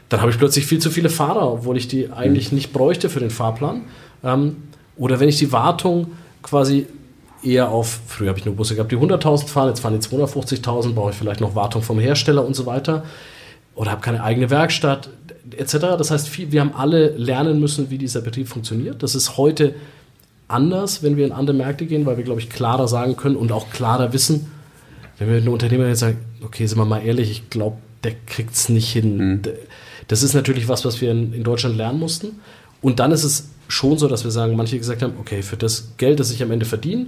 [0.09, 2.57] dann habe ich plötzlich viel zu viele Fahrer, obwohl ich die eigentlich mhm.
[2.57, 3.83] nicht bräuchte für den Fahrplan.
[4.25, 4.57] Ähm,
[4.97, 6.09] oder wenn ich die Wartung
[6.42, 6.87] quasi
[7.42, 10.94] eher auf, früher habe ich nur Busse gehabt, die 100.000 fahren, jetzt fahren die 250.000,
[10.94, 13.05] brauche ich vielleicht noch Wartung vom Hersteller und so weiter.
[13.74, 15.09] Oder habe keine eigene Werkstatt,
[15.57, 15.77] etc.
[15.96, 19.03] Das heißt, wir haben alle lernen müssen, wie dieser Betrieb funktioniert.
[19.03, 19.74] Das ist heute
[20.48, 23.53] anders, wenn wir in andere Märkte gehen, weil wir, glaube ich, klarer sagen können und
[23.53, 24.51] auch klarer wissen,
[25.18, 28.14] wenn wir mit einem Unternehmer jetzt sagen, okay, sind wir mal ehrlich, ich glaube, der
[28.27, 29.16] kriegt es nicht hin.
[29.16, 29.42] Mhm.
[30.09, 32.40] Das ist natürlich was, was wir in, in Deutschland lernen mussten.
[32.81, 35.92] Und dann ist es schon so, dass wir sagen, manche gesagt haben, okay, für das
[35.98, 37.07] Geld, das ich am Ende verdiene,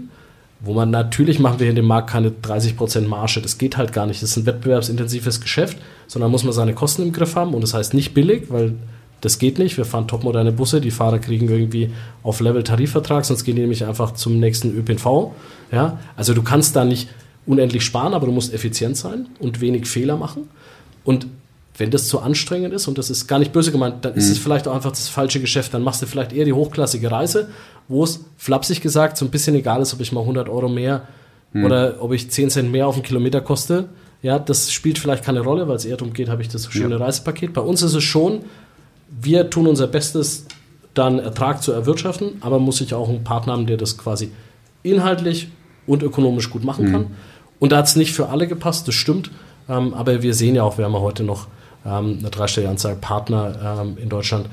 [0.61, 4.07] wo man natürlich machen wir in dem Markt keine 30% Marge, das geht halt gar
[4.07, 4.23] nicht.
[4.23, 7.73] Das ist ein wettbewerbsintensives Geschäft, sondern muss man seine Kosten im Griff haben und das
[7.73, 8.75] heißt nicht billig, weil
[9.23, 9.77] das geht nicht.
[9.77, 11.91] Wir fahren topmoderne Busse, die Fahrer kriegen irgendwie
[12.23, 15.33] auf Level Tarifvertrag, sonst gehen die nämlich einfach zum nächsten ÖPNV.
[15.73, 15.99] Ja?
[16.17, 17.09] Also du kannst da nicht
[17.47, 20.49] unendlich sparen, aber du musst effizient sein und wenig Fehler machen.
[21.05, 21.27] Und
[21.81, 24.19] wenn das zu anstrengend ist, und das ist gar nicht böse gemeint, dann mhm.
[24.19, 25.73] ist es vielleicht auch einfach das falsche Geschäft.
[25.73, 27.49] Dann machst du vielleicht eher die hochklassige Reise,
[27.89, 31.09] wo es, flapsig gesagt, so ein bisschen egal ist, ob ich mal 100 Euro mehr
[31.53, 31.65] mhm.
[31.65, 33.89] oder ob ich 10 Cent mehr auf einen Kilometer koste.
[34.23, 36.97] Ja, das spielt vielleicht keine Rolle, weil es eher darum geht, habe ich das schöne
[36.97, 37.01] ja.
[37.01, 37.55] Reisepaket.
[37.55, 38.43] Bei uns ist es schon,
[39.09, 40.45] wir tun unser Bestes,
[40.93, 44.31] dann Ertrag zu erwirtschaften, aber muss ich auch einen Partner haben, der das quasi
[44.83, 45.49] inhaltlich
[45.87, 46.93] und ökonomisch gut machen mhm.
[46.93, 47.07] kann.
[47.59, 49.31] Und da hat es nicht für alle gepasst, das stimmt.
[49.69, 51.47] Ähm, aber wir sehen ja auch, wir haben ja heute noch
[51.85, 54.47] ähm, eine dreistellige Anzahl Partner ähm, in Deutschland.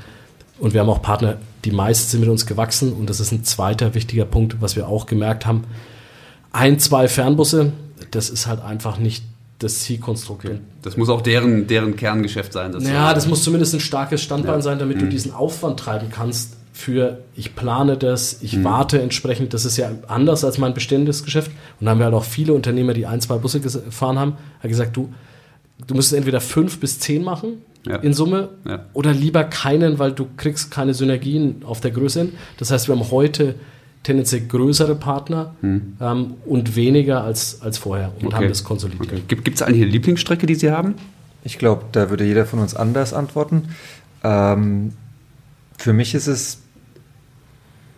[0.60, 2.94] Und wir haben auch Partner, die meisten sind mit uns gewachsen.
[2.94, 5.66] Und das ist ein zweiter wichtiger Punkt, was wir auch gemerkt haben.
[6.52, 7.74] Ein, zwei Fernbusse,
[8.12, 9.24] das ist halt einfach nicht
[9.60, 10.46] das Zielkonstrukt.
[10.46, 10.60] Okay.
[10.82, 12.72] Das muss auch deren, deren Kerngeschäft sein.
[12.72, 14.62] Das ja, das muss zumindest ein starkes Standbein ja.
[14.62, 15.02] sein, damit mhm.
[15.02, 18.64] du diesen Aufwand treiben kannst für ich plane das, ich mhm.
[18.64, 19.56] warte entsprechend.
[19.56, 21.52] Das ist ja anders als mein bestehendes Geschäft.
[21.80, 24.70] Und da haben wir halt auch viele Unternehmer, die ein, zwei Busse gefahren haben, haben
[24.70, 25.12] gesagt, du,
[25.86, 27.98] du müsstest entweder fünf bis zehn machen ja.
[27.98, 28.86] in Summe ja.
[28.94, 32.34] oder lieber keinen, weil du kriegst keine Synergien auf der Größe hin.
[32.58, 33.56] Das heißt, wir haben heute
[34.04, 35.98] tendenziell größere Partner hm.
[36.00, 38.36] ähm, und weniger als, als vorher und okay.
[38.36, 39.12] haben das konsolidiert.
[39.12, 39.22] Okay.
[39.28, 40.96] Gibt es eigentlich eine Lieblingsstrecke, die Sie haben?
[41.44, 43.70] Ich glaube, da würde jeder von uns anders antworten.
[44.24, 44.94] Ähm,
[45.78, 46.60] für mich ist es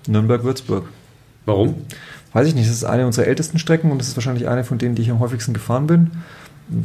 [0.08, 0.86] Nürnberg-Würzburg.
[1.46, 1.76] Warum?
[2.34, 2.68] Weiß ich nicht.
[2.68, 5.12] Es ist eine unserer ältesten Strecken und es ist wahrscheinlich eine von denen, die ich
[5.12, 6.12] am häufigsten gefahren bin.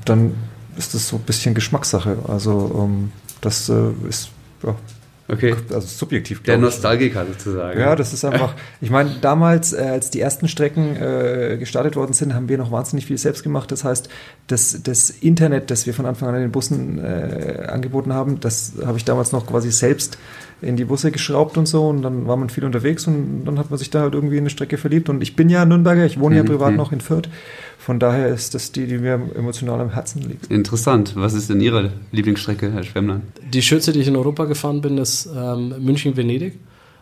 [0.05, 0.35] Dann
[0.77, 2.19] ist das so ein bisschen Geschmackssache.
[2.29, 4.31] Also ähm, das äh, ist
[4.63, 4.75] ja,
[5.27, 5.55] Okay.
[5.73, 6.43] Also subjektiv.
[6.43, 7.81] Der Nostalgiker sozusagen.
[7.81, 8.55] Ja, das ist einfach.
[8.83, 12.71] Ich meine, damals, äh, als die ersten Strecken äh, gestartet worden sind, haben wir noch
[12.71, 13.73] wahnsinnig viel selbst gemacht.
[13.73, 14.11] Das heißt,
[14.49, 18.75] das, das Internet, das wir von Anfang an in den Bussen äh, angeboten haben, das
[18.85, 20.19] habe ich damals noch quasi selbst
[20.61, 21.89] in die Busse geschraubt und so.
[21.89, 24.43] Und dann war man viel unterwegs und dann hat man sich da halt irgendwie in
[24.43, 25.09] eine Strecke verliebt.
[25.09, 26.47] Und ich bin ja Nürnberger, ich wohne mhm.
[26.47, 26.77] ja privat mhm.
[26.77, 27.31] noch in Fürth.
[27.85, 30.51] Von daher ist das die, die mir emotional am Herzen liegt.
[30.51, 31.13] Interessant.
[31.17, 33.21] Was ist denn Ihre Lieblingsstrecke, Herr Schwemmler?
[33.53, 36.55] Die schönste, die ich in Europa gefahren bin, ist ähm, München-Venedig.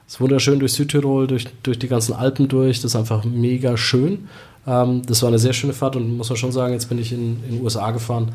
[0.09, 2.81] Es ist wunderschön durch Südtirol, durch, durch die ganzen Alpen durch.
[2.81, 4.27] Das ist einfach mega schön.
[4.67, 7.13] Ähm, das war eine sehr schöne Fahrt und muss man schon sagen, jetzt bin ich
[7.13, 8.33] in den USA gefahren.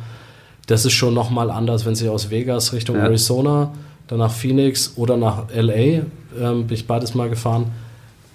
[0.67, 3.03] Das ist schon nochmal anders, wenn Sie aus Vegas Richtung ja.
[3.03, 3.73] Arizona,
[4.07, 6.05] dann nach Phoenix oder nach LA, ähm,
[6.39, 7.73] bin ich beides mal gefahren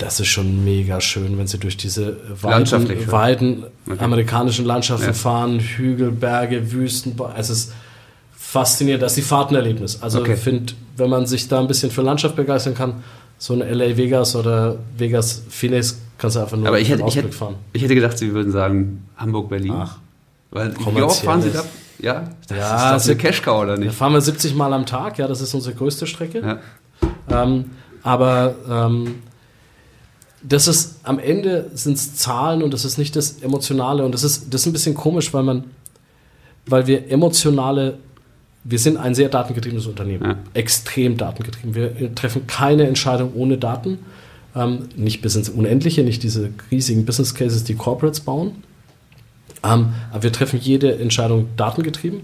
[0.03, 4.03] das ist schon mega schön, wenn sie durch diese weiten, weiten okay.
[4.03, 5.13] amerikanischen Landschaften ja.
[5.13, 7.15] fahren, Hügel, Berge, Wüsten.
[7.37, 7.73] Es ist
[8.37, 10.03] faszinierend, das ist die Fahrtenerlebnis.
[10.03, 10.35] Also okay.
[10.35, 13.05] ich finde, wenn man sich da ein bisschen für Landschaft begeistern kann,
[13.39, 17.17] so eine LA Vegas oder Vegas Phoenix kannst du einfach nur Aber ich hätte, ich
[17.17, 17.55] hätte, fahren.
[17.73, 19.75] Ich hätte gedacht, sie würden sagen Hamburg, Berlin.
[19.77, 19.99] Ach.
[20.51, 21.65] Weil wie oft fahren sie da?
[22.01, 23.91] Ja, das ja, ist das eine Cash-Cow oder nicht?
[23.91, 26.41] Da fahren wir 70 Mal am Tag, ja, das ist unsere größte Strecke.
[27.31, 27.43] Ja.
[27.45, 27.67] Ähm,
[28.03, 29.23] aber ähm,
[30.43, 34.25] das ist am Ende sind es Zahlen und das ist nicht das Emotionale und das
[34.25, 35.65] ist, das ist ein bisschen komisch, weil man,
[36.67, 37.99] weil wir emotionale,
[38.65, 40.39] wir sind ein sehr datengetriebenes Unternehmen, ja.
[40.55, 41.75] extrem datengetrieben.
[41.75, 43.99] Wir treffen keine Entscheidung ohne Daten,
[44.55, 48.63] ähm, nicht bis ins Unendliche, nicht diese riesigen Business Cases, die Corporates bauen,
[49.65, 52.23] ähm, aber wir treffen jede Entscheidung datengetrieben.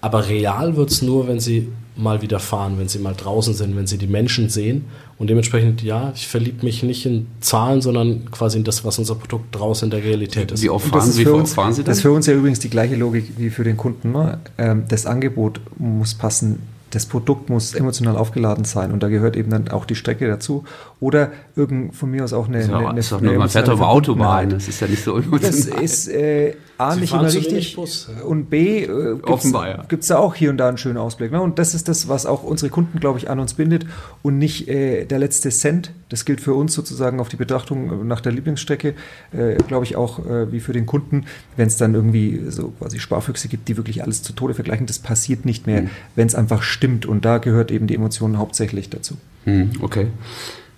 [0.00, 3.76] Aber real wird es nur, wenn sie mal wieder fahren, wenn sie mal draußen sind,
[3.76, 4.84] wenn sie die Menschen sehen.
[5.18, 9.16] Und dementsprechend, ja, ich verliebe mich nicht in Zahlen, sondern quasi in das, was unser
[9.16, 10.62] Produkt draußen in der Realität ist.
[10.62, 12.94] Wie oft fahren, Sie, uns, fahren Sie Das ist für uns ja übrigens die gleiche
[12.94, 14.12] Logik wie für den Kunden.
[14.12, 14.38] Ne?
[14.58, 16.60] Ähm, das Angebot muss passen
[16.90, 20.64] das Produkt muss emotional aufgeladen sein und da gehört eben dann auch die Strecke dazu.
[21.00, 22.66] Oder irgend von mir aus auch eine.
[22.66, 25.50] Ja, eine, eine, eine man fährt auf Autobahn, das ist ja nicht so emotional.
[25.50, 27.76] Das ist äh, A, Sie nicht immer richtig.
[28.24, 29.84] Und B, äh, ja.
[29.88, 31.32] gibt es da auch hier und da einen schönen Ausblick.
[31.32, 31.40] Ne?
[31.40, 33.84] Und das ist das, was auch unsere Kunden, glaube ich, an uns bindet
[34.22, 35.92] und nicht äh, der letzte Cent.
[36.08, 38.94] Das gilt für uns sozusagen auf die Betrachtung nach der Lieblingsstrecke,
[39.32, 41.26] äh, glaube ich auch äh, wie für den Kunden.
[41.56, 45.00] Wenn es dann irgendwie so quasi Sparfüchse gibt, die wirklich alles zu Tode vergleichen, das
[45.00, 45.90] passiert nicht mehr, mhm.
[46.14, 47.06] wenn es einfach stimmt.
[47.06, 49.16] Und da gehört eben die Emotion hauptsächlich dazu.
[49.44, 50.06] Mhm, okay.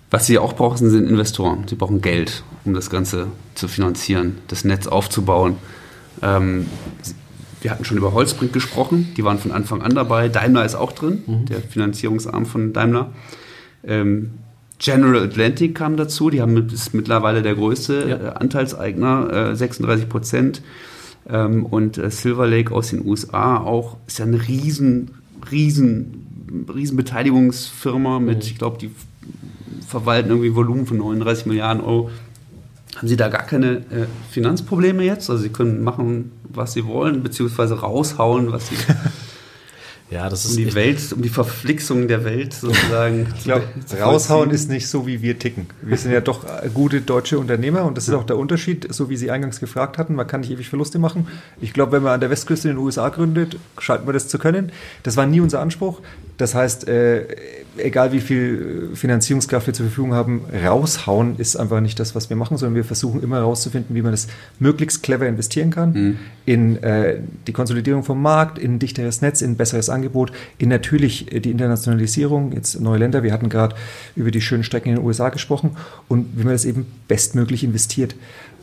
[0.09, 1.65] Was Sie auch brauchen, sind Investoren.
[1.69, 5.55] Sie brauchen Geld, um das Ganze zu finanzieren, das Netz aufzubauen.
[6.21, 6.65] Ähm,
[7.61, 10.27] wir hatten schon über Holzbrink gesprochen, die waren von Anfang an dabei.
[10.27, 11.45] Daimler ist auch drin, mhm.
[11.45, 13.11] der Finanzierungsarm von Daimler.
[13.85, 14.31] Ähm,
[14.79, 18.15] General Atlantic kam dazu, die haben ist mittlerweile der größte ja.
[18.15, 20.61] äh, Anteilseigner, äh, 36 Prozent.
[21.29, 26.97] Ähm, und äh, Silver Lake aus den USA auch ist ja eine riesen, riesen, riesen
[26.97, 28.41] Beteiligungsfirma mit, mhm.
[28.41, 28.91] ich glaube, die
[29.87, 32.09] verwalten irgendwie Volumen von 39 Milliarden Euro.
[32.95, 35.29] Haben Sie da gar keine äh, Finanzprobleme jetzt?
[35.29, 38.75] Also Sie können machen, was Sie wollen, beziehungsweise raushauen, was Sie
[40.11, 43.27] Ja, das ist um die Welt, um die Verflixung der Welt sozusagen.
[43.37, 43.63] ich glaube,
[43.97, 45.67] raushauen ist nicht so, wie wir ticken.
[45.81, 49.15] Wir sind ja doch gute deutsche Unternehmer und das ist auch der Unterschied, so wie
[49.15, 50.15] Sie eingangs gefragt hatten.
[50.15, 51.27] Man kann nicht ewig Verluste machen.
[51.61, 54.37] Ich glaube, wenn man an der Westküste in den USA gründet, schalten wir das zu
[54.37, 54.73] können.
[55.03, 56.01] Das war nie unser Anspruch.
[56.41, 57.27] Das heißt, äh,
[57.77, 62.35] egal wie viel Finanzierungskraft wir zur Verfügung haben, raushauen ist einfach nicht das, was wir
[62.35, 64.25] machen, sondern wir versuchen immer herauszufinden, wie man das
[64.57, 66.19] möglichst clever investieren kann mhm.
[66.47, 70.69] in äh, die Konsolidierung vom Markt, in ein dichteres Netz, in ein besseres Angebot, in
[70.69, 73.21] natürlich die Internationalisierung, jetzt neue Länder.
[73.21, 73.75] Wir hatten gerade
[74.15, 75.77] über die schönen Strecken in den USA gesprochen
[76.07, 78.15] und wie man das eben bestmöglich investiert.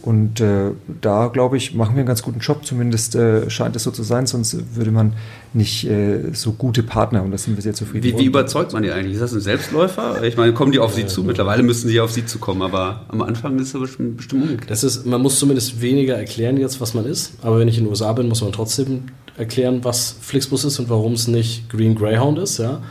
[0.02, 0.70] Und äh,
[1.00, 2.64] da, glaube ich, machen wir einen ganz guten Job.
[2.64, 5.14] Zumindest äh, scheint es so zu sein, sonst würde man
[5.52, 8.04] nicht äh, so gute Partner und da sind wir sehr zufrieden.
[8.04, 9.14] Wie, wie überzeugt man die eigentlich?
[9.14, 10.22] Ist das ein Selbstläufer?
[10.22, 11.24] Ich meine, kommen die auf Sie zu?
[11.24, 14.70] Mittlerweile müssen sie auf Sie zukommen, aber am Anfang ist es bestimmt, bestimmt umgekehrt.
[14.70, 17.32] Das ist, man muss zumindest weniger erklären jetzt, was man ist.
[17.42, 19.04] Aber wenn ich in den USA bin, muss man trotzdem
[19.36, 22.58] erklären, was Flixbus ist und warum es nicht Green Greyhound ist.
[22.58, 22.82] Ja?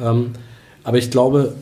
[0.00, 0.30] Ähm,
[0.82, 1.54] aber ich glaube,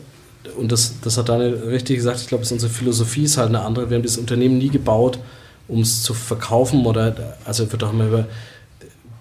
[0.57, 3.89] und das, das hat Daniel richtig gesagt, ich glaube, unsere Philosophie ist halt eine andere.
[3.89, 5.19] Wir haben das Unternehmen nie gebaut,
[5.67, 7.15] um es zu verkaufen oder,
[7.45, 8.27] also wird auch immer über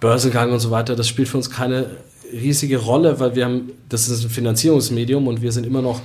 [0.00, 1.86] Börsengang und so weiter, das spielt für uns keine
[2.32, 6.00] riesige Rolle, weil wir haben, das ist ein Finanzierungsmedium und wir sind immer noch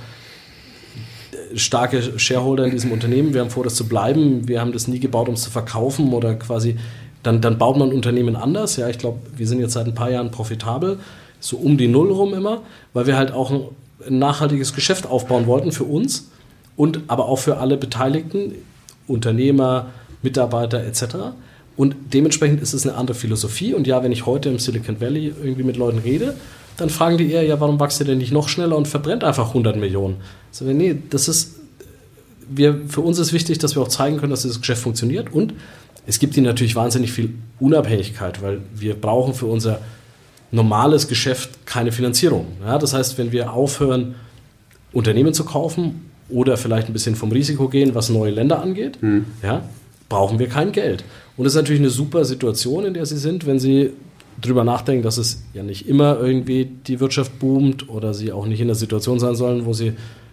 [1.54, 3.34] starke Shareholder in diesem Unternehmen.
[3.34, 4.48] Wir haben vor, das zu bleiben.
[4.48, 6.76] Wir haben das nie gebaut, um es zu verkaufen oder quasi,
[7.22, 8.76] dann, dann baut man ein Unternehmen anders.
[8.76, 10.98] Ja, ich glaube, wir sind jetzt seit ein paar Jahren profitabel,
[11.40, 12.62] so um die Null rum immer,
[12.92, 13.52] weil wir halt auch
[14.06, 16.30] ein nachhaltiges Geschäft aufbauen wollten für uns
[16.76, 18.54] und aber auch für alle Beteiligten,
[19.06, 19.90] Unternehmer,
[20.22, 21.16] Mitarbeiter etc.
[21.76, 23.74] Und dementsprechend ist es eine andere Philosophie.
[23.74, 26.36] Und ja, wenn ich heute im Silicon Valley irgendwie mit Leuten rede,
[26.76, 29.48] dann fragen die eher, ja, warum wächst ihr denn nicht noch schneller und verbrennt einfach
[29.48, 30.16] 100 Millionen?
[30.50, 31.56] So, nee, das ist,
[32.48, 35.32] wir, für uns ist wichtig, dass wir auch zeigen können, dass das Geschäft funktioniert.
[35.32, 35.54] Und
[36.06, 39.80] es gibt ihnen natürlich wahnsinnig viel Unabhängigkeit, weil wir brauchen für unser
[40.50, 42.46] normales Geschäft keine Finanzierung.
[42.64, 44.14] Ja, das heißt, wenn wir aufhören,
[44.92, 49.26] Unternehmen zu kaufen oder vielleicht ein bisschen vom Risiko gehen, was neue Länder angeht, hm.
[49.42, 49.62] ja,
[50.08, 51.04] brauchen wir kein Geld.
[51.36, 53.90] Und das ist natürlich eine super Situation, in der Sie sind, wenn Sie
[54.40, 58.60] darüber nachdenken, dass es ja nicht immer irgendwie die Wirtschaft boomt oder Sie auch nicht
[58.60, 59.92] in der Situation sein sollen, wo Sie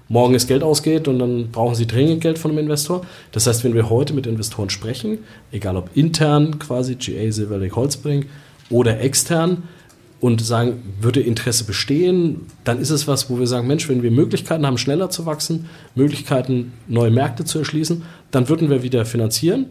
[0.10, 3.06] morgen das Geld ausgeht und dann brauchen Sie dringend Geld von einem Investor.
[3.32, 5.20] Das heißt, wenn wir heute mit Investoren sprechen,
[5.52, 8.28] egal ob intern quasi GA Silver Lake Holzbrink
[8.70, 9.64] oder extern,
[10.20, 14.12] und sagen, würde Interesse bestehen, dann ist es was, wo wir sagen, Mensch, wenn wir
[14.12, 19.68] Möglichkeiten haben, schneller zu wachsen, Möglichkeiten, neue Märkte zu erschließen, dann würden wir wieder finanzieren.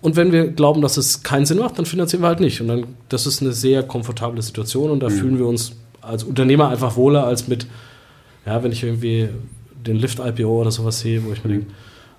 [0.00, 2.60] Und wenn wir glauben, dass es keinen Sinn macht, dann finanzieren wir halt nicht.
[2.60, 5.14] Und dann, das ist eine sehr komfortable Situation und da mhm.
[5.14, 7.66] fühlen wir uns als Unternehmer einfach wohler als mit,
[8.46, 9.28] ja, wenn ich irgendwie
[9.86, 11.66] den Lift-IPO oder sowas sehe, wo ich mir denke,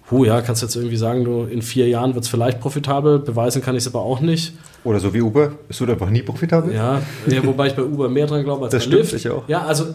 [0.10, 3.20] Puh, ja, kannst du jetzt irgendwie sagen, du, in vier Jahren wird es vielleicht profitabel,
[3.20, 4.53] beweisen kann ich es aber auch nicht.
[4.84, 6.74] Oder so wie Uber, es wird einfach nie profitabel.
[6.74, 9.14] Ja, ja wobei ich bei Uber mehr dran glaube als das bei stimmt, Lyft.
[9.14, 9.47] Ich auch.
[9.47, 9.93] Ja, also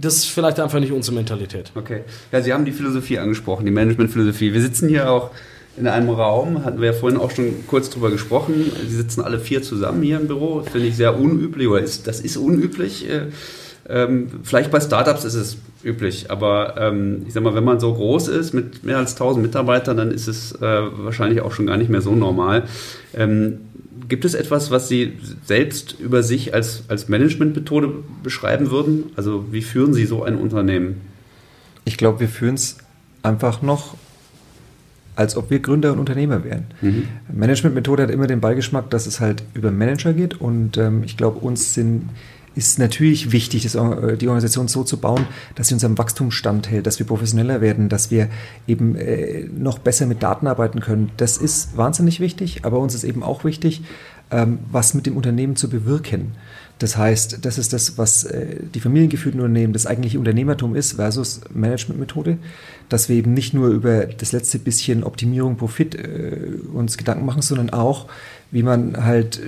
[0.00, 1.72] das ist vielleicht einfach nicht unsere Mentalität.
[1.74, 2.02] Okay.
[2.30, 4.52] Ja, Sie haben die Philosophie angesprochen, die Managementphilosophie.
[4.52, 5.30] Wir sitzen hier auch
[5.76, 8.70] in einem Raum, hatten wir ja vorhin auch schon kurz drüber gesprochen.
[8.86, 12.20] Sie sitzen alle vier zusammen hier im Büro, finde ich sehr unüblich, oder ist, das
[12.20, 13.10] ist unüblich.
[13.10, 13.26] Äh,
[13.90, 17.92] ähm, vielleicht bei Startups ist es üblich, aber ähm, ich sag mal, wenn man so
[17.92, 21.76] groß ist mit mehr als 1000 Mitarbeitern, dann ist es äh, wahrscheinlich auch schon gar
[21.76, 22.64] nicht mehr so normal.
[23.14, 23.58] Ähm,
[24.08, 29.12] gibt es etwas, was Sie selbst über sich als, als Managementmethode beschreiben würden?
[29.16, 31.00] Also wie führen Sie so ein Unternehmen?
[31.84, 32.78] Ich glaube, wir führen es
[33.22, 33.94] einfach noch
[35.16, 36.66] als ob wir Gründer und Unternehmer wären.
[36.80, 37.08] Mhm.
[37.30, 41.40] Managementmethode hat immer den Beigeschmack, dass es halt über Manager geht und ähm, ich glaube,
[41.40, 42.08] uns sind
[42.54, 46.86] ist natürlich wichtig, das, äh, die Organisation so zu bauen, dass sie unserem Wachstum standhält,
[46.86, 48.28] dass wir professioneller werden, dass wir
[48.66, 51.12] eben äh, noch besser mit Daten arbeiten können.
[51.16, 53.82] Das ist wahnsinnig wichtig, aber uns ist eben auch wichtig,
[54.30, 56.32] ähm, was mit dem Unternehmen zu bewirken.
[56.80, 61.42] Das heißt, das ist das, was äh, die familiengeführten Unternehmen, das eigentliche Unternehmertum ist versus
[61.54, 62.38] Managementmethode,
[62.88, 65.96] dass wir eben nicht nur über das letzte bisschen Optimierung, Profit
[66.74, 68.08] uns Gedanken machen, sondern auch,
[68.50, 69.40] wie man halt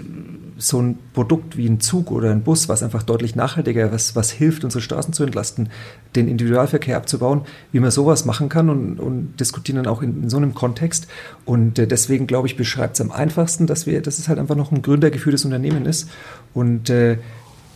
[0.58, 4.30] so ein Produkt wie ein Zug oder ein Bus, was einfach deutlich nachhaltiger, was, was
[4.30, 5.70] hilft, unsere Straßen zu entlasten,
[6.14, 10.30] den Individualverkehr abzubauen, wie man sowas machen kann und, und diskutieren dann auch in, in
[10.30, 11.08] so einem Kontext.
[11.44, 14.56] Und äh, deswegen, glaube ich, beschreibt es am einfachsten, dass wir, dass es halt einfach
[14.56, 16.08] noch ein gründergeführtes Unternehmen ist.
[16.54, 17.18] Und äh,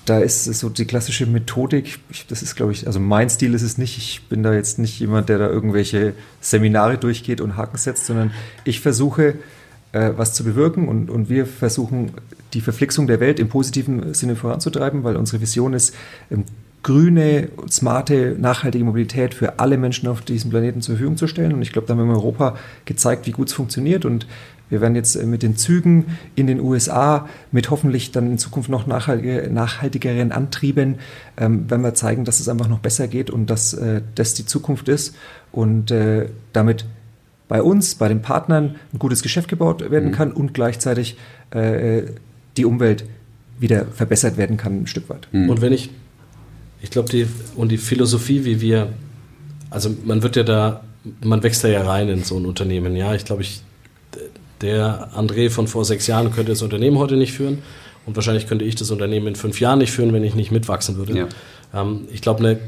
[0.07, 3.63] da ist so die klassische Methodik, ich, das ist, glaube ich, also mein Stil ist
[3.63, 3.99] es nicht.
[3.99, 8.31] Ich bin da jetzt nicht jemand, der da irgendwelche Seminare durchgeht und Haken setzt, sondern
[8.65, 9.35] ich versuche,
[9.93, 12.13] äh, was zu bewirken und, und wir versuchen,
[12.55, 15.95] die Verflixung der Welt im positiven Sinne voranzutreiben, weil unsere Vision ist,
[16.31, 16.45] ähm,
[16.83, 21.53] grüne, smarte, nachhaltige Mobilität für alle Menschen auf diesem Planeten zur Verfügung zu stellen.
[21.53, 24.05] Und ich glaube, da haben wir in Europa gezeigt, wie gut es funktioniert.
[24.05, 24.29] Und
[24.69, 28.69] wir werden jetzt äh, mit den Zügen in den USA mit hoffentlich dann in Zukunft
[28.69, 30.97] noch nachhaltigeren Antrieben,
[31.37, 34.47] ähm, wenn wir zeigen, dass es einfach noch besser geht und dass äh, das die
[34.47, 35.15] Zukunft ist
[35.53, 36.85] und äh, damit
[37.49, 40.13] bei uns, bei den Partnern ein gutes Geschäft gebaut werden mhm.
[40.13, 41.17] kann und gleichzeitig
[41.51, 42.03] äh,
[42.57, 43.05] die Umwelt
[43.59, 45.29] wieder verbessert werden kann, ein Stück weit.
[45.33, 45.51] Mhm.
[45.51, 45.91] Und wenn ich
[46.83, 48.93] Ich glaube, die, und die Philosophie, wie wir,
[49.71, 50.83] also man wird ja da,
[51.23, 52.97] man wächst da ja rein in so ein Unternehmen.
[52.97, 53.63] Ja, ich glaube, ich,
[54.61, 57.63] der André von vor sechs Jahren könnte das Unternehmen heute nicht führen.
[58.07, 60.97] Und wahrscheinlich könnte ich das Unternehmen in fünf Jahren nicht führen, wenn ich nicht mitwachsen
[60.97, 61.17] würde.
[61.17, 61.29] Ja.
[61.75, 62.59] Ähm, ich glaube, eine,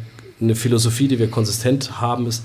[0.41, 2.43] eine Philosophie, die wir konsistent haben, ist,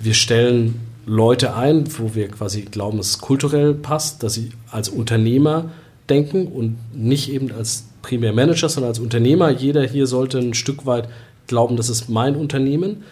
[0.00, 4.88] wir stellen Leute ein, wo wir quasi glauben, dass es kulturell passt, dass sie als
[4.88, 5.70] Unternehmer
[6.08, 9.50] denken und nicht eben als primär Manager, sondern als Unternehmer.
[9.50, 11.08] Jeder hier sollte ein Stück weit
[11.46, 13.04] glauben, das ist mein Unternehmen.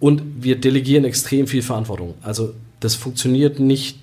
[0.00, 2.14] Und wir delegieren extrem viel Verantwortung.
[2.22, 3.98] Also das funktioniert nicht,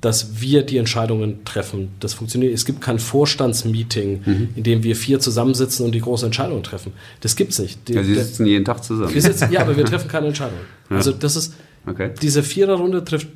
[0.00, 1.90] dass wir die Entscheidungen treffen.
[2.00, 2.54] Das funktioniert.
[2.54, 4.48] Es gibt kein Vorstandsmeeting, mhm.
[4.56, 6.92] in dem wir vier zusammensitzen und die großen Entscheidungen treffen.
[7.20, 7.88] Das gibt es nicht.
[7.88, 9.12] Die, ja, Sie sitzen jeden Tag zusammen.
[9.12, 10.62] Wir sitzen, ja, aber wir treffen keine Entscheidungen.
[10.88, 10.96] Ja.
[10.96, 11.54] Also das ist
[11.86, 12.10] Okay.
[12.20, 13.28] Diese Viererrunde trifft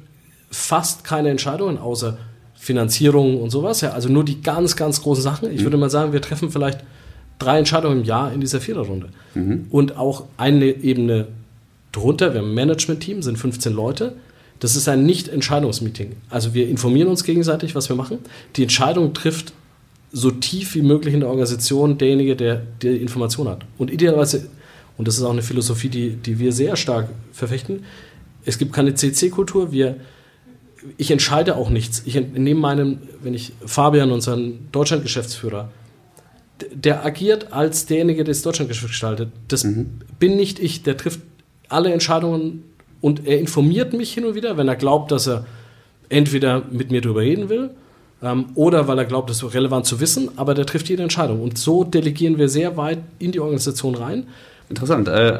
[0.50, 2.18] fast keine Entscheidungen, außer
[2.54, 3.80] Finanzierung und sowas.
[3.80, 5.50] Ja, also nur die ganz, ganz großen Sachen.
[5.50, 5.64] Ich mhm.
[5.64, 6.80] würde mal sagen, wir treffen vielleicht
[7.38, 9.08] drei Entscheidungen im Jahr in dieser Viererrunde.
[9.34, 9.66] Mhm.
[9.70, 11.28] Und auch eine Ebene
[11.92, 14.14] drunter, wir haben ein Management-Team, sind 15 Leute.
[14.64, 16.16] Das ist ein Nicht-Entscheidungsmeeting.
[16.30, 18.20] Also wir informieren uns gegenseitig, was wir machen.
[18.56, 19.52] Die Entscheidung trifft
[20.10, 23.66] so tief wie möglich in der Organisation derjenige, der die Information hat.
[23.76, 24.48] Und idealerweise,
[24.96, 27.84] und das ist auch eine Philosophie, die, die wir sehr stark verfechten,
[28.46, 29.70] es gibt keine CC-Kultur.
[29.70, 29.96] Wir,
[30.96, 32.00] ich entscheide auch nichts.
[32.06, 35.68] Ich nehme meinen, wenn ich Fabian, unseren Deutschland-Geschäftsführer,
[36.72, 39.28] der agiert als derjenige, der das Deutschlandgeschäft gestaltet.
[39.46, 40.00] Das mhm.
[40.18, 40.82] bin nicht ich.
[40.84, 41.20] Der trifft
[41.68, 42.64] alle Entscheidungen
[43.04, 45.44] und er informiert mich hin und wieder, wenn er glaubt, dass er
[46.08, 47.68] entweder mit mir darüber reden will
[48.22, 51.42] ähm, oder weil er glaubt, das ist relevant zu wissen, aber der trifft jede Entscheidung.
[51.42, 54.26] Und so delegieren wir sehr weit in die Organisation rein.
[54.70, 55.08] Interessant.
[55.08, 55.38] Äh,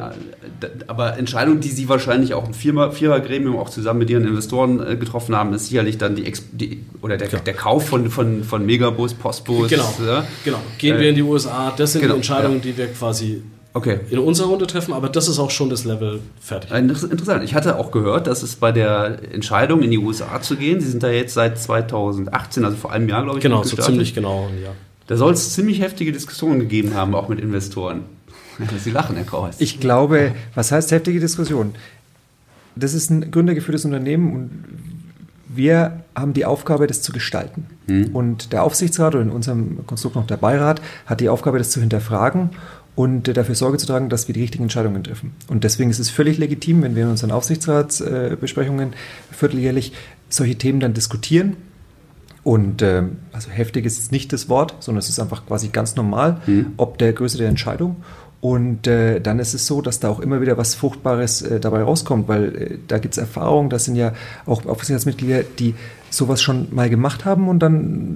[0.85, 5.35] aber Entscheidungen, die Sie wahrscheinlich auch im Vierergremium auch zusammen mit Ihren Investoren äh, getroffen
[5.35, 9.15] haben, ist sicherlich dann die, Ex die oder der, der, Kauf von, von, von Megabus,
[9.15, 9.71] Postbus.
[9.71, 9.91] Genau.
[10.05, 10.23] Ja?
[10.43, 10.59] genau.
[10.77, 11.73] Gehen äh, wir in die USA.
[11.75, 12.61] Das sind genau, die Entscheidungen, ja.
[12.61, 13.41] die wir quasi
[13.75, 13.99] okay.
[14.09, 16.71] in unserer Runde treffen, aber das ist auch schon das Level fertig.
[16.71, 17.43] Interessant.
[17.43, 20.89] Ich hatte auch gehört, dass es bei der Entscheidung in die USA zu gehen, Sie
[20.89, 23.43] sind da jetzt seit 2018, also vor einem Jahr, glaube ich.
[23.43, 24.71] Genau, so ziemlich genau, ja.
[25.07, 28.05] Da soll es ziemlich heftige Diskussionen gegeben haben, auch mit Investoren.
[28.83, 29.55] Sie lachen, Herr Kraus.
[29.59, 31.75] Ich glaube, was heißt heftige Diskussion?
[32.75, 34.49] Das ist ein gründergeführtes Unternehmen und
[35.47, 37.67] wir haben die Aufgabe, das zu gestalten.
[37.87, 38.15] Hm.
[38.15, 41.79] Und der Aufsichtsrat oder in unserem Konstrukt noch der Beirat hat die Aufgabe, das zu
[41.79, 42.49] hinterfragen
[42.95, 45.33] und dafür Sorge zu tragen, dass wir die richtigen Entscheidungen treffen.
[45.47, 48.93] Und deswegen ist es völlig legitim, wenn wir in unseren Aufsichtsratsbesprechungen
[49.31, 49.91] vierteljährlich
[50.29, 51.57] solche Themen dann diskutieren.
[52.43, 56.41] Und äh, also heftig ist nicht das Wort, sondern es ist einfach quasi ganz normal,
[56.45, 56.73] hm.
[56.77, 57.97] ob der Größe der Entscheidung.
[58.39, 61.81] Und äh, dann ist es so, dass da auch immer wieder was Fruchtbares äh, dabei
[61.81, 64.13] rauskommt, weil äh, da gibt es Erfahrungen, das sind ja
[64.45, 65.73] auch Aufsichtsratsmitglieder, die
[66.11, 68.14] sowas schon mal gemacht haben und dann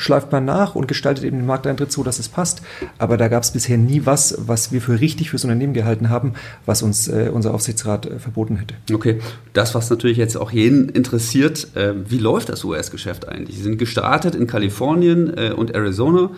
[0.00, 2.62] schleift man nach und gestaltet eben den Markteintritt so, dass es passt.
[2.98, 6.34] Aber da gab es bisher nie was, was wir für richtig fürs Unternehmen gehalten haben,
[6.66, 8.74] was uns äh, unser Aufsichtsrat äh, verboten hätte.
[8.92, 9.20] Okay,
[9.52, 13.56] das, was natürlich jetzt auch jeden interessiert, äh, wie läuft das US-Geschäft eigentlich?
[13.56, 16.30] Sie sind gestartet in Kalifornien und Arizona.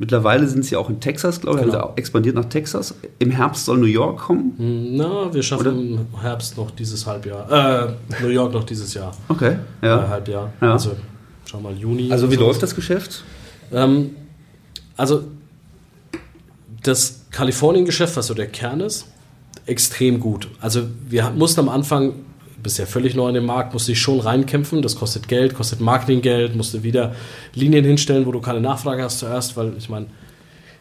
[0.00, 1.78] Mittlerweile sind sie auch in Texas, glaube ich, genau.
[1.78, 2.94] haben sie expandiert nach Texas.
[3.18, 4.54] Im Herbst soll New York kommen.
[4.56, 5.72] Hm, na, wir schaffen Oder?
[5.72, 7.90] im Herbst noch dieses Halbjahr.
[7.90, 9.12] Äh, New York noch dieses Jahr.
[9.28, 10.02] Okay, ja.
[10.02, 10.52] Äh, Halbjahr.
[10.62, 10.72] Ja.
[10.72, 10.92] Also,
[11.50, 12.10] schau mal, Juni.
[12.10, 12.42] Also, wie so.
[12.42, 13.24] läuft das Geschäft?
[13.72, 14.10] Ähm,
[14.96, 15.24] also,
[16.82, 19.06] das Kalifornien-Geschäft, was so der Kern ist,
[19.66, 20.48] extrem gut.
[20.60, 22.14] Also, wir mussten am Anfang
[22.62, 24.82] bist ja völlig neu in dem Markt, musst dich schon reinkämpfen.
[24.82, 27.14] Das kostet Geld, kostet Marketinggeld, musst du wieder
[27.54, 30.06] Linien hinstellen, wo du keine Nachfrage hast zuerst, weil ich meine,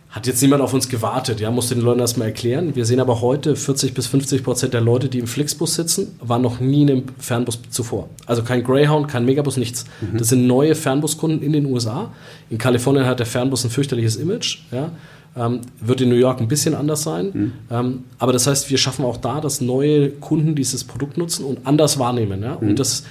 [0.10, 2.76] hat jetzt niemand auf uns gewartet, ja, musste den Leuten erstmal erklären.
[2.76, 6.41] Wir sehen aber heute 40 bis 50 Prozent der Leute, die im Flixbus sitzen, waren
[6.41, 8.10] noch nie in einem Fernbus zuvor.
[8.26, 9.86] Also kein Greyhound, kein Megabus, nichts.
[10.01, 10.18] Mhm.
[10.18, 12.12] Das sind neue Fernbuskunden in den USA.
[12.49, 14.91] In Kalifornien hat der Fernbus ein fürchterliches Image, ja.
[15.38, 17.30] Ähm, wird in New York ein bisschen anders sein.
[17.32, 17.51] Mhm.
[17.70, 21.68] Ähm, aber das heißt, wir schaffen auch da, dass neue Kunden dieses Produkt nutzen und
[21.68, 22.41] anders wahrnehmen.
[22.41, 22.57] Ja?
[22.60, 22.70] Mhm.
[22.70, 23.03] Und das,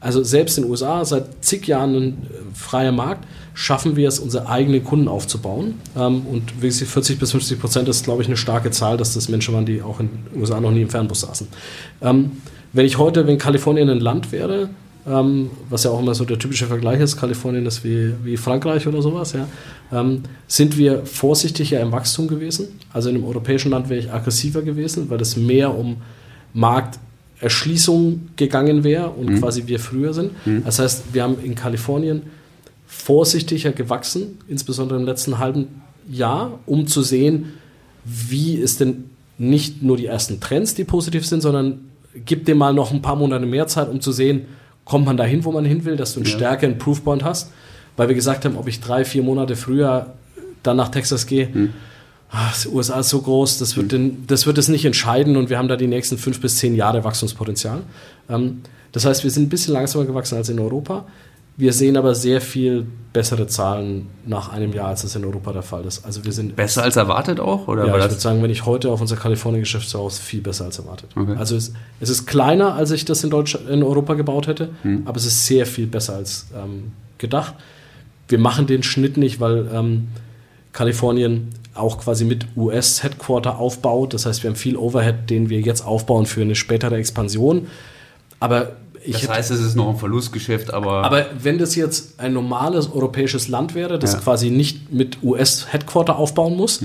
[0.00, 3.26] also selbst in den USA, seit zig Jahren ein äh, freier Markt,
[3.58, 5.74] schaffen wir es, unsere eigenen Kunden aufzubauen.
[5.96, 9.52] Ähm, und 40 bis 50 Prozent ist, glaube ich, eine starke Zahl, dass das Menschen
[9.52, 11.48] waren, die auch in den USA noch nie im Fernbus saßen.
[12.00, 12.30] Ähm,
[12.72, 14.70] wenn ich heute, wenn Kalifornien ein Land wäre,
[15.08, 18.86] ähm, was ja auch immer so der typische Vergleich ist, Kalifornien ist wie, wie Frankreich
[18.86, 19.48] oder sowas, ja,
[19.90, 22.68] ähm, sind wir vorsichtiger im Wachstum gewesen.
[22.92, 25.96] Also in einem europäischen Land wäre ich aggressiver gewesen, weil es mehr um
[26.54, 29.40] Markterschließung gegangen wäre und mhm.
[29.40, 30.30] quasi wir früher sind.
[30.46, 30.62] Mhm.
[30.64, 32.22] Das heißt, wir haben in Kalifornien
[32.88, 37.52] vorsichtiger gewachsen, insbesondere im letzten halben Jahr, um zu sehen,
[38.04, 41.80] wie ist denn nicht nur die ersten Trends, die positiv sind, sondern
[42.24, 44.46] gib dem mal noch ein paar Monate mehr Zeit, um zu sehen,
[44.86, 46.34] kommt man dahin, wo man hin will, dass du einen ja.
[46.34, 47.52] stärkeren Proofpoint hast.
[47.96, 50.14] Weil wir gesagt haben, ob ich drei, vier Monate früher
[50.62, 51.74] dann nach Texas gehe, hm.
[52.30, 55.50] ach, die USA ist so groß, das wird, den, das wird es nicht entscheiden und
[55.50, 57.82] wir haben da die nächsten fünf bis zehn Jahre Wachstumspotenzial.
[58.30, 58.62] Ähm,
[58.92, 61.04] das heißt, wir sind ein bisschen langsamer gewachsen als in Europa.
[61.58, 65.62] Wir sehen aber sehr viel bessere Zahlen nach einem Jahr, als das in Europa der
[65.62, 66.04] Fall ist.
[66.04, 67.66] Also wir sind Besser als erwartet auch?
[67.66, 70.66] Oder ja, ich würde sagen, wenn ich heute auf unser Kalifornien-Geschäft schaue, ist viel besser
[70.66, 71.10] als erwartet.
[71.16, 71.34] Okay.
[71.36, 75.02] Also es, es ist kleiner, als ich das in, Deutschland, in Europa gebaut hätte, Hm.
[75.04, 77.54] aber es ist sehr viel besser als ähm, gedacht.
[78.28, 80.08] Wir machen den Schnitt nicht, weil ähm,
[80.72, 84.14] Kalifornien auch quasi mit US-Headquarter aufbaut.
[84.14, 87.66] Das heißt, wir haben viel Overhead, den wir jetzt aufbauen für eine spätere Expansion.
[88.38, 88.76] Aber
[89.08, 92.90] ich das heißt, es ist noch ein Verlustgeschäft, aber, aber wenn das jetzt ein normales
[92.92, 94.18] europäisches Land wäre, das Ja.
[94.18, 94.24] Hm.
[94.24, 96.82] quasi nicht mit US-Headquarter aufbauen muss,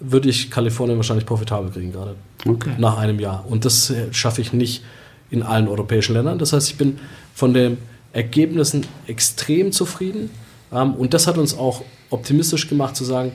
[0.00, 2.16] würde ich Kalifornien wahrscheinlich profitabel kriegen gerade
[2.46, 2.72] Okay.
[2.78, 3.44] nach einem Jahr.
[3.48, 4.82] Und das äh, schaffe ich nicht
[5.30, 6.38] in allen europäischen Ländern.
[6.38, 6.98] Das heißt, ich bin
[7.34, 7.78] von den
[8.12, 10.30] Ergebnissen extrem zufrieden.
[10.72, 13.32] Ähm, und das hat uns auch optimistisch gemacht zu sagen,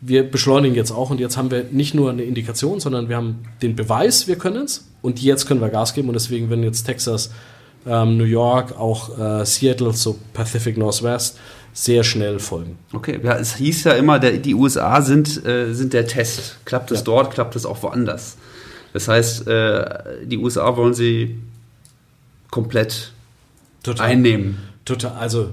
[0.00, 3.44] wir beschleunigen jetzt auch und jetzt haben wir nicht nur eine Indikation, sondern wir haben
[3.62, 6.84] den Beweis, wir können es und jetzt können wir Gas geben und deswegen, wenn jetzt
[6.84, 7.30] Texas,
[7.86, 11.38] ähm, New York, auch äh, Seattle, so Pacific Northwest,
[11.72, 12.78] sehr schnell folgen.
[12.92, 16.58] Okay, ja, es hieß ja immer, der, die USA sind, äh, sind der Test.
[16.64, 17.04] Klappt es Ja.
[17.04, 18.36] dort, klappt es auch woanders.
[18.92, 19.84] Das heißt, äh,
[20.24, 21.36] die USA wollen sie
[22.50, 23.12] komplett
[23.82, 24.06] Total.
[24.06, 24.58] einnehmen.
[24.84, 25.50] Total, also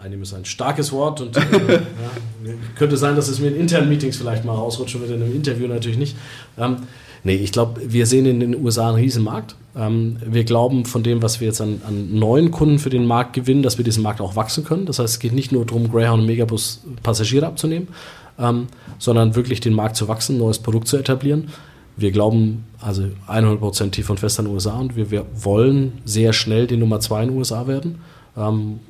[0.00, 1.40] einnehmen ist ein starkes Wort und äh,
[1.72, 5.34] ja, könnte sein, dass es mir in internen Meetings vielleicht mal rausrutscht, wird in einem
[5.34, 6.16] Interview natürlich nicht.
[6.58, 6.76] Ähm,
[7.24, 9.56] nee, ich glaube, wir sehen in den USA einen riesen Markt.
[9.76, 13.32] Ähm, wir glauben von dem, was wir jetzt an, an neuen Kunden für den Markt
[13.32, 14.86] gewinnen, dass wir diesen Markt auch wachsen können.
[14.86, 17.88] Das heißt, es geht nicht nur darum, Greyhound und Megabus Passagiere abzunehmen,
[18.38, 18.68] ähm,
[18.98, 21.48] sondern wirklich den Markt zu wachsen, ein neues Produkt zu etablieren.
[21.96, 26.32] Wir glauben also 100% tief und fest an den USA und wir, wir wollen sehr
[26.32, 28.00] schnell die Nummer zwei in den USA werden.
[28.36, 28.80] Ähm,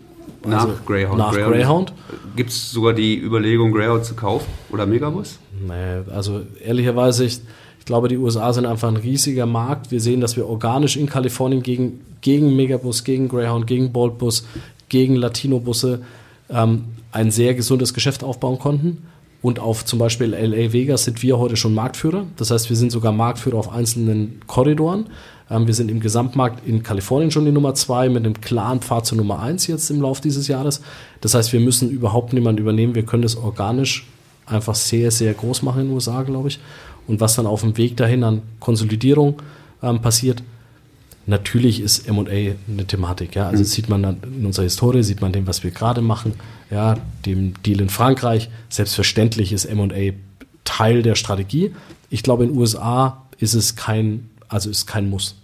[0.46, 1.18] Nach also Greyhound.
[1.18, 1.92] Nach Greyhound.
[2.36, 5.38] Gibt es sogar die Überlegung, Greyhound zu kaufen oder Megabus?
[5.66, 7.40] Nee, also ehrlicherweise, ich,
[7.84, 9.90] ich glaube, die USA sind einfach ein riesiger Markt.
[9.90, 14.46] Wir sehen, dass wir organisch in Kalifornien gegen, gegen Megabus, gegen Greyhound, gegen Boltbus,
[14.88, 16.00] gegen Latino-Busse
[16.48, 19.02] ähm, ein sehr gesundes Geschäft aufbauen konnten.
[19.42, 22.24] Und auf zum Beispiel LA Vegas sind wir heute schon Marktführer.
[22.38, 25.10] Das heißt, wir sind sogar Marktführer auf einzelnen Korridoren.
[25.50, 29.04] Ähm, wir sind im Gesamtmarkt in Kalifornien schon die Nummer zwei mit einem klaren Pfad
[29.04, 30.80] zur Nummer eins jetzt im Laufe dieses Jahres.
[31.20, 32.94] Das heißt, wir müssen überhaupt niemanden übernehmen.
[32.94, 34.06] Wir können das organisch
[34.46, 36.58] einfach sehr, sehr groß machen in den USA, glaube ich.
[37.06, 39.42] Und was dann auf dem Weg dahin an Konsolidierung
[39.82, 40.42] ähm, passiert,
[41.26, 43.34] natürlich ist M&A eine Thematik.
[43.34, 43.48] Ja?
[43.48, 46.34] Also das sieht man dann in unserer Historie, sieht man dem, was wir gerade machen,
[46.70, 46.96] ja,
[47.26, 48.50] dem Deal in Frankreich.
[48.68, 50.12] Selbstverständlich ist M&A
[50.64, 51.74] Teil der Strategie.
[52.10, 55.36] Ich glaube, in den USA ist es kein, also ist kein Muss.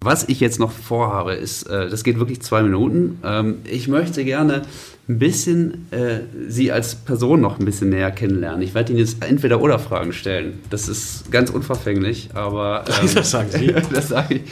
[0.00, 3.20] Was ich jetzt noch vorhabe, ist, äh, das geht wirklich zwei Minuten.
[3.24, 4.62] Ähm, ich möchte gerne
[5.08, 8.62] ein bisschen äh, Sie als Person noch ein bisschen näher kennenlernen.
[8.62, 10.60] Ich werde Ihnen jetzt entweder oder Fragen stellen.
[10.70, 13.74] Das ist ganz unverfänglich, aber ähm, Das sagen Sie.
[13.92, 14.42] das sage ich.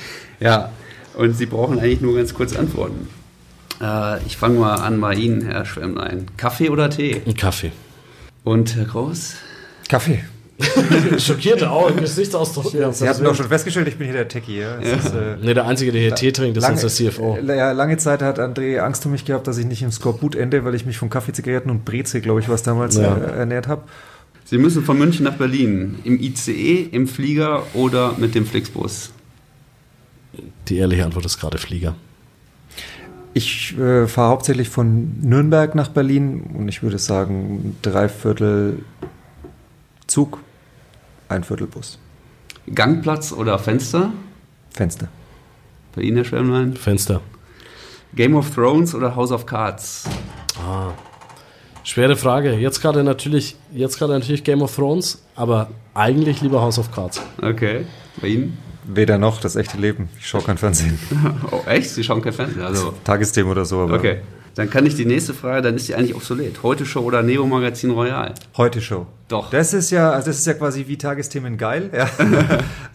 [0.40, 0.72] Ja,
[1.14, 3.08] und Sie brauchen eigentlich nur ganz kurz antworten.
[3.80, 6.26] Äh, ich fange mal an bei Ihnen, Herr Schwemmlein.
[6.36, 7.22] Kaffee oder Tee?
[7.24, 7.72] Ein Kaffee.
[8.42, 9.34] Und Herr Groß?
[9.88, 10.24] Kaffee.
[11.18, 12.70] Schockierte Augen, Gesichtsausdruck.
[12.70, 14.60] Sie hatten doch schon festgestellt, ich bin hier der Techie.
[14.60, 14.78] Ja?
[14.80, 17.38] Es Ist, äh, Nee, der Einzige, der hier Tee trinkt, ist unser CFO.
[17.46, 20.64] Ja, lange Zeit hat André Angst um mich gehabt, dass ich nicht im Skorbut ende,
[20.64, 23.16] weil ich mich von Kaffee, Zigaretten und Breze, glaube ich, was damals Ja.
[23.16, 23.82] äh, ernährt habe.
[24.44, 26.00] Sie müssen von München nach Berlin.
[26.04, 29.12] Im ICE, im Flieger oder mit dem Flixbus?
[30.68, 31.94] Die ehrliche Antwort ist gerade Flieger.
[33.32, 38.80] Ich äh, fahre hauptsächlich von Nürnberg nach Berlin und ich würde sagen, drei Viertel
[40.08, 40.38] Zug,
[41.30, 41.98] ein Viertel Bus.
[42.74, 44.12] Gangplatz oder Fenster?
[44.70, 45.08] Fenster.
[45.94, 46.74] Bei Ihnen, Herr Schwemmlein?
[46.76, 47.20] Fenster.
[48.14, 50.04] Game of Thrones oder House of Cards?
[50.58, 50.92] Ah.
[51.84, 52.54] Schwere Frage.
[52.54, 57.22] Jetzt gerade natürlich, jetzt gerade natürlich Game of Thrones, aber eigentlich lieber House of Cards.
[57.40, 57.86] Okay.
[58.20, 58.58] Bei Ihnen?
[58.84, 60.08] Weder noch das echte Leben.
[60.18, 60.98] Ich schaue kein Fernsehen.
[61.52, 61.90] Oh, echt?
[61.90, 62.62] Sie schauen kein Fernsehen?
[62.62, 64.18] Also, Tagesthemen oder so, aber okay.
[64.60, 66.62] Dann kann ich die nächste Frage, dann ist die eigentlich obsolet.
[66.62, 68.34] Heute Show oder Neo Magazin Royal?
[68.58, 69.06] heute Show.
[69.28, 69.48] Doch.
[69.48, 71.88] Das ist ja, also das ist ja quasi wie Tagesthemen geil.
[71.96, 72.10] Ja.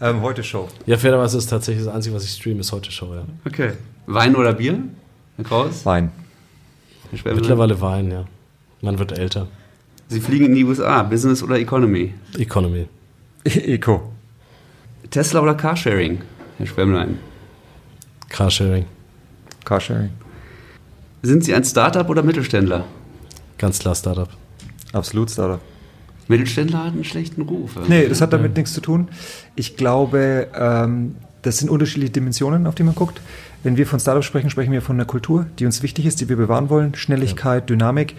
[0.00, 0.68] ähm, heute Show.
[0.86, 3.24] Ja, fairerweise ist tatsächlich das Einzige, was ich streame, ist heute Show, ja.
[3.44, 3.72] Okay.
[4.06, 4.78] Wein oder Bier?
[5.34, 5.84] Herr Kraus?
[5.84, 6.12] Wein.
[7.10, 8.26] Mittlerweile Wein, ja.
[8.80, 9.48] Man wird älter.
[10.06, 12.14] Sie fliegen in die USA, Business oder Economy?
[12.38, 12.86] Economy.
[13.44, 14.12] Eco.
[15.10, 16.20] Tesla oder Carsharing?
[16.58, 17.18] Herr Schwemmlein.
[18.28, 18.84] Carsharing.
[19.64, 20.10] Carsharing.
[21.26, 22.84] Sind Sie ein Startup oder Mittelständler?
[23.58, 24.28] Ganz klar Startup.
[24.92, 25.60] Absolut Startup.
[26.28, 27.72] Mittelständler hat einen schlechten Ruf.
[27.88, 29.08] Nee, das hat damit nichts zu tun.
[29.56, 33.20] Ich glaube, ähm, das sind unterschiedliche Dimensionen, auf die man guckt.
[33.64, 36.28] Wenn wir von Startups sprechen, sprechen wir von einer Kultur, die uns wichtig ist, die
[36.28, 36.94] wir bewahren wollen.
[36.94, 37.66] Schnelligkeit, ja.
[37.66, 38.14] Dynamik.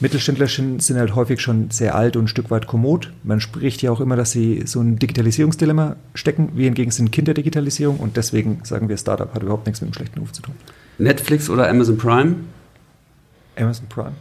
[0.00, 3.12] Mittelständler sind halt häufig schon sehr alt und ein Stück weit kommod.
[3.24, 6.50] Man spricht ja auch immer, dass sie so ein Digitalisierungsdilemma stecken.
[6.54, 9.88] Wir hingegen sind Kind der Digitalisierung und deswegen sagen wir, Startup hat überhaupt nichts mit
[9.88, 10.54] einem schlechten Ruf zu tun.
[10.98, 12.36] Netflix oder Amazon Prime?
[13.56, 14.12] Amazon Prime.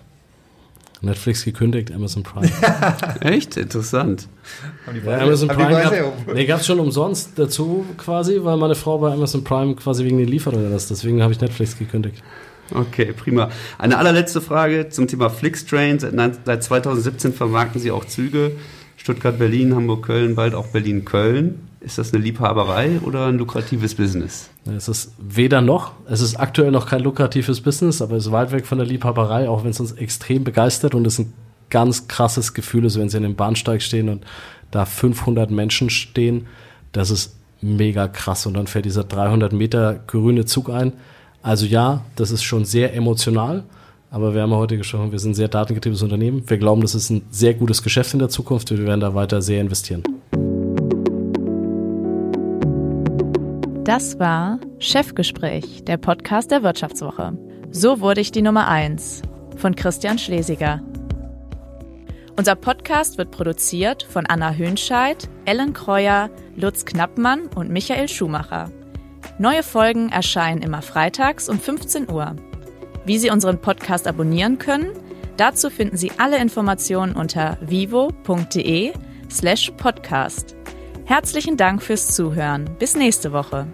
[1.01, 2.49] Netflix gekündigt, Amazon Prime.
[3.21, 3.55] Echt?
[3.55, 4.27] Interessant.
[5.05, 5.93] Ja, Amazon Prime gab,
[6.33, 10.17] nee, gab es schon umsonst dazu quasi, weil meine Frau bei Amazon Prime quasi wegen
[10.17, 10.89] den Lieferungen ist.
[10.89, 12.23] Deswegen habe ich Netflix gekündigt.
[12.73, 13.49] Okay, prima.
[13.77, 15.99] Eine allerletzte Frage zum Thema Flixtrain.
[15.99, 18.53] Seit 2017 vermarkten Sie auch Züge.
[18.97, 21.67] Stuttgart, Berlin, Hamburg, Köln, bald auch Berlin, Köln.
[21.79, 24.49] Ist das eine Liebhaberei oder ein lukratives Business?
[24.65, 25.93] Es ist weder noch.
[26.09, 29.47] Es ist aktuell noch kein lukratives Business, aber es ist weit weg von der Liebhaberei,
[29.47, 31.31] auch wenn es uns extrem begeistert und es ein
[31.69, 34.25] ganz krasses Gefühl ist, wenn Sie an dem Bahnsteig stehen und
[34.71, 36.47] da 500 Menschen stehen.
[36.91, 40.93] Das ist mega krass und dann fährt dieser 300 Meter grüne Zug ein.
[41.47, 43.63] Also ja, das ist schon sehr emotional,
[44.11, 46.43] aber wir haben heute gesprochen, wir sind ein sehr datengetriebenes Unternehmen.
[46.45, 49.15] Wir glauben, das ist ein sehr gutes Geschäft in der Zukunft und wir werden da
[49.15, 50.03] weiter sehr investieren.
[53.85, 57.37] Das war Chefgespräch, der Podcast der Wirtschaftswoche.
[57.71, 59.21] So wurde ich die Nummer 1
[59.55, 60.81] von Christian Schlesiger.
[62.35, 68.69] Unser Podcast wird produziert von Anna Hönscheid, Ellen Kreuer, Lutz Knappmann und Michael Schumacher.
[69.39, 72.35] Neue Folgen erscheinen immer freitags um 15 Uhr.
[73.05, 74.91] Wie Sie unseren Podcast abonnieren können,
[75.37, 78.93] dazu finden Sie alle Informationen unter vivo.de
[79.29, 80.55] slash podcast.
[81.05, 82.75] Herzlichen Dank fürs Zuhören.
[82.79, 83.67] Bis nächste Woche.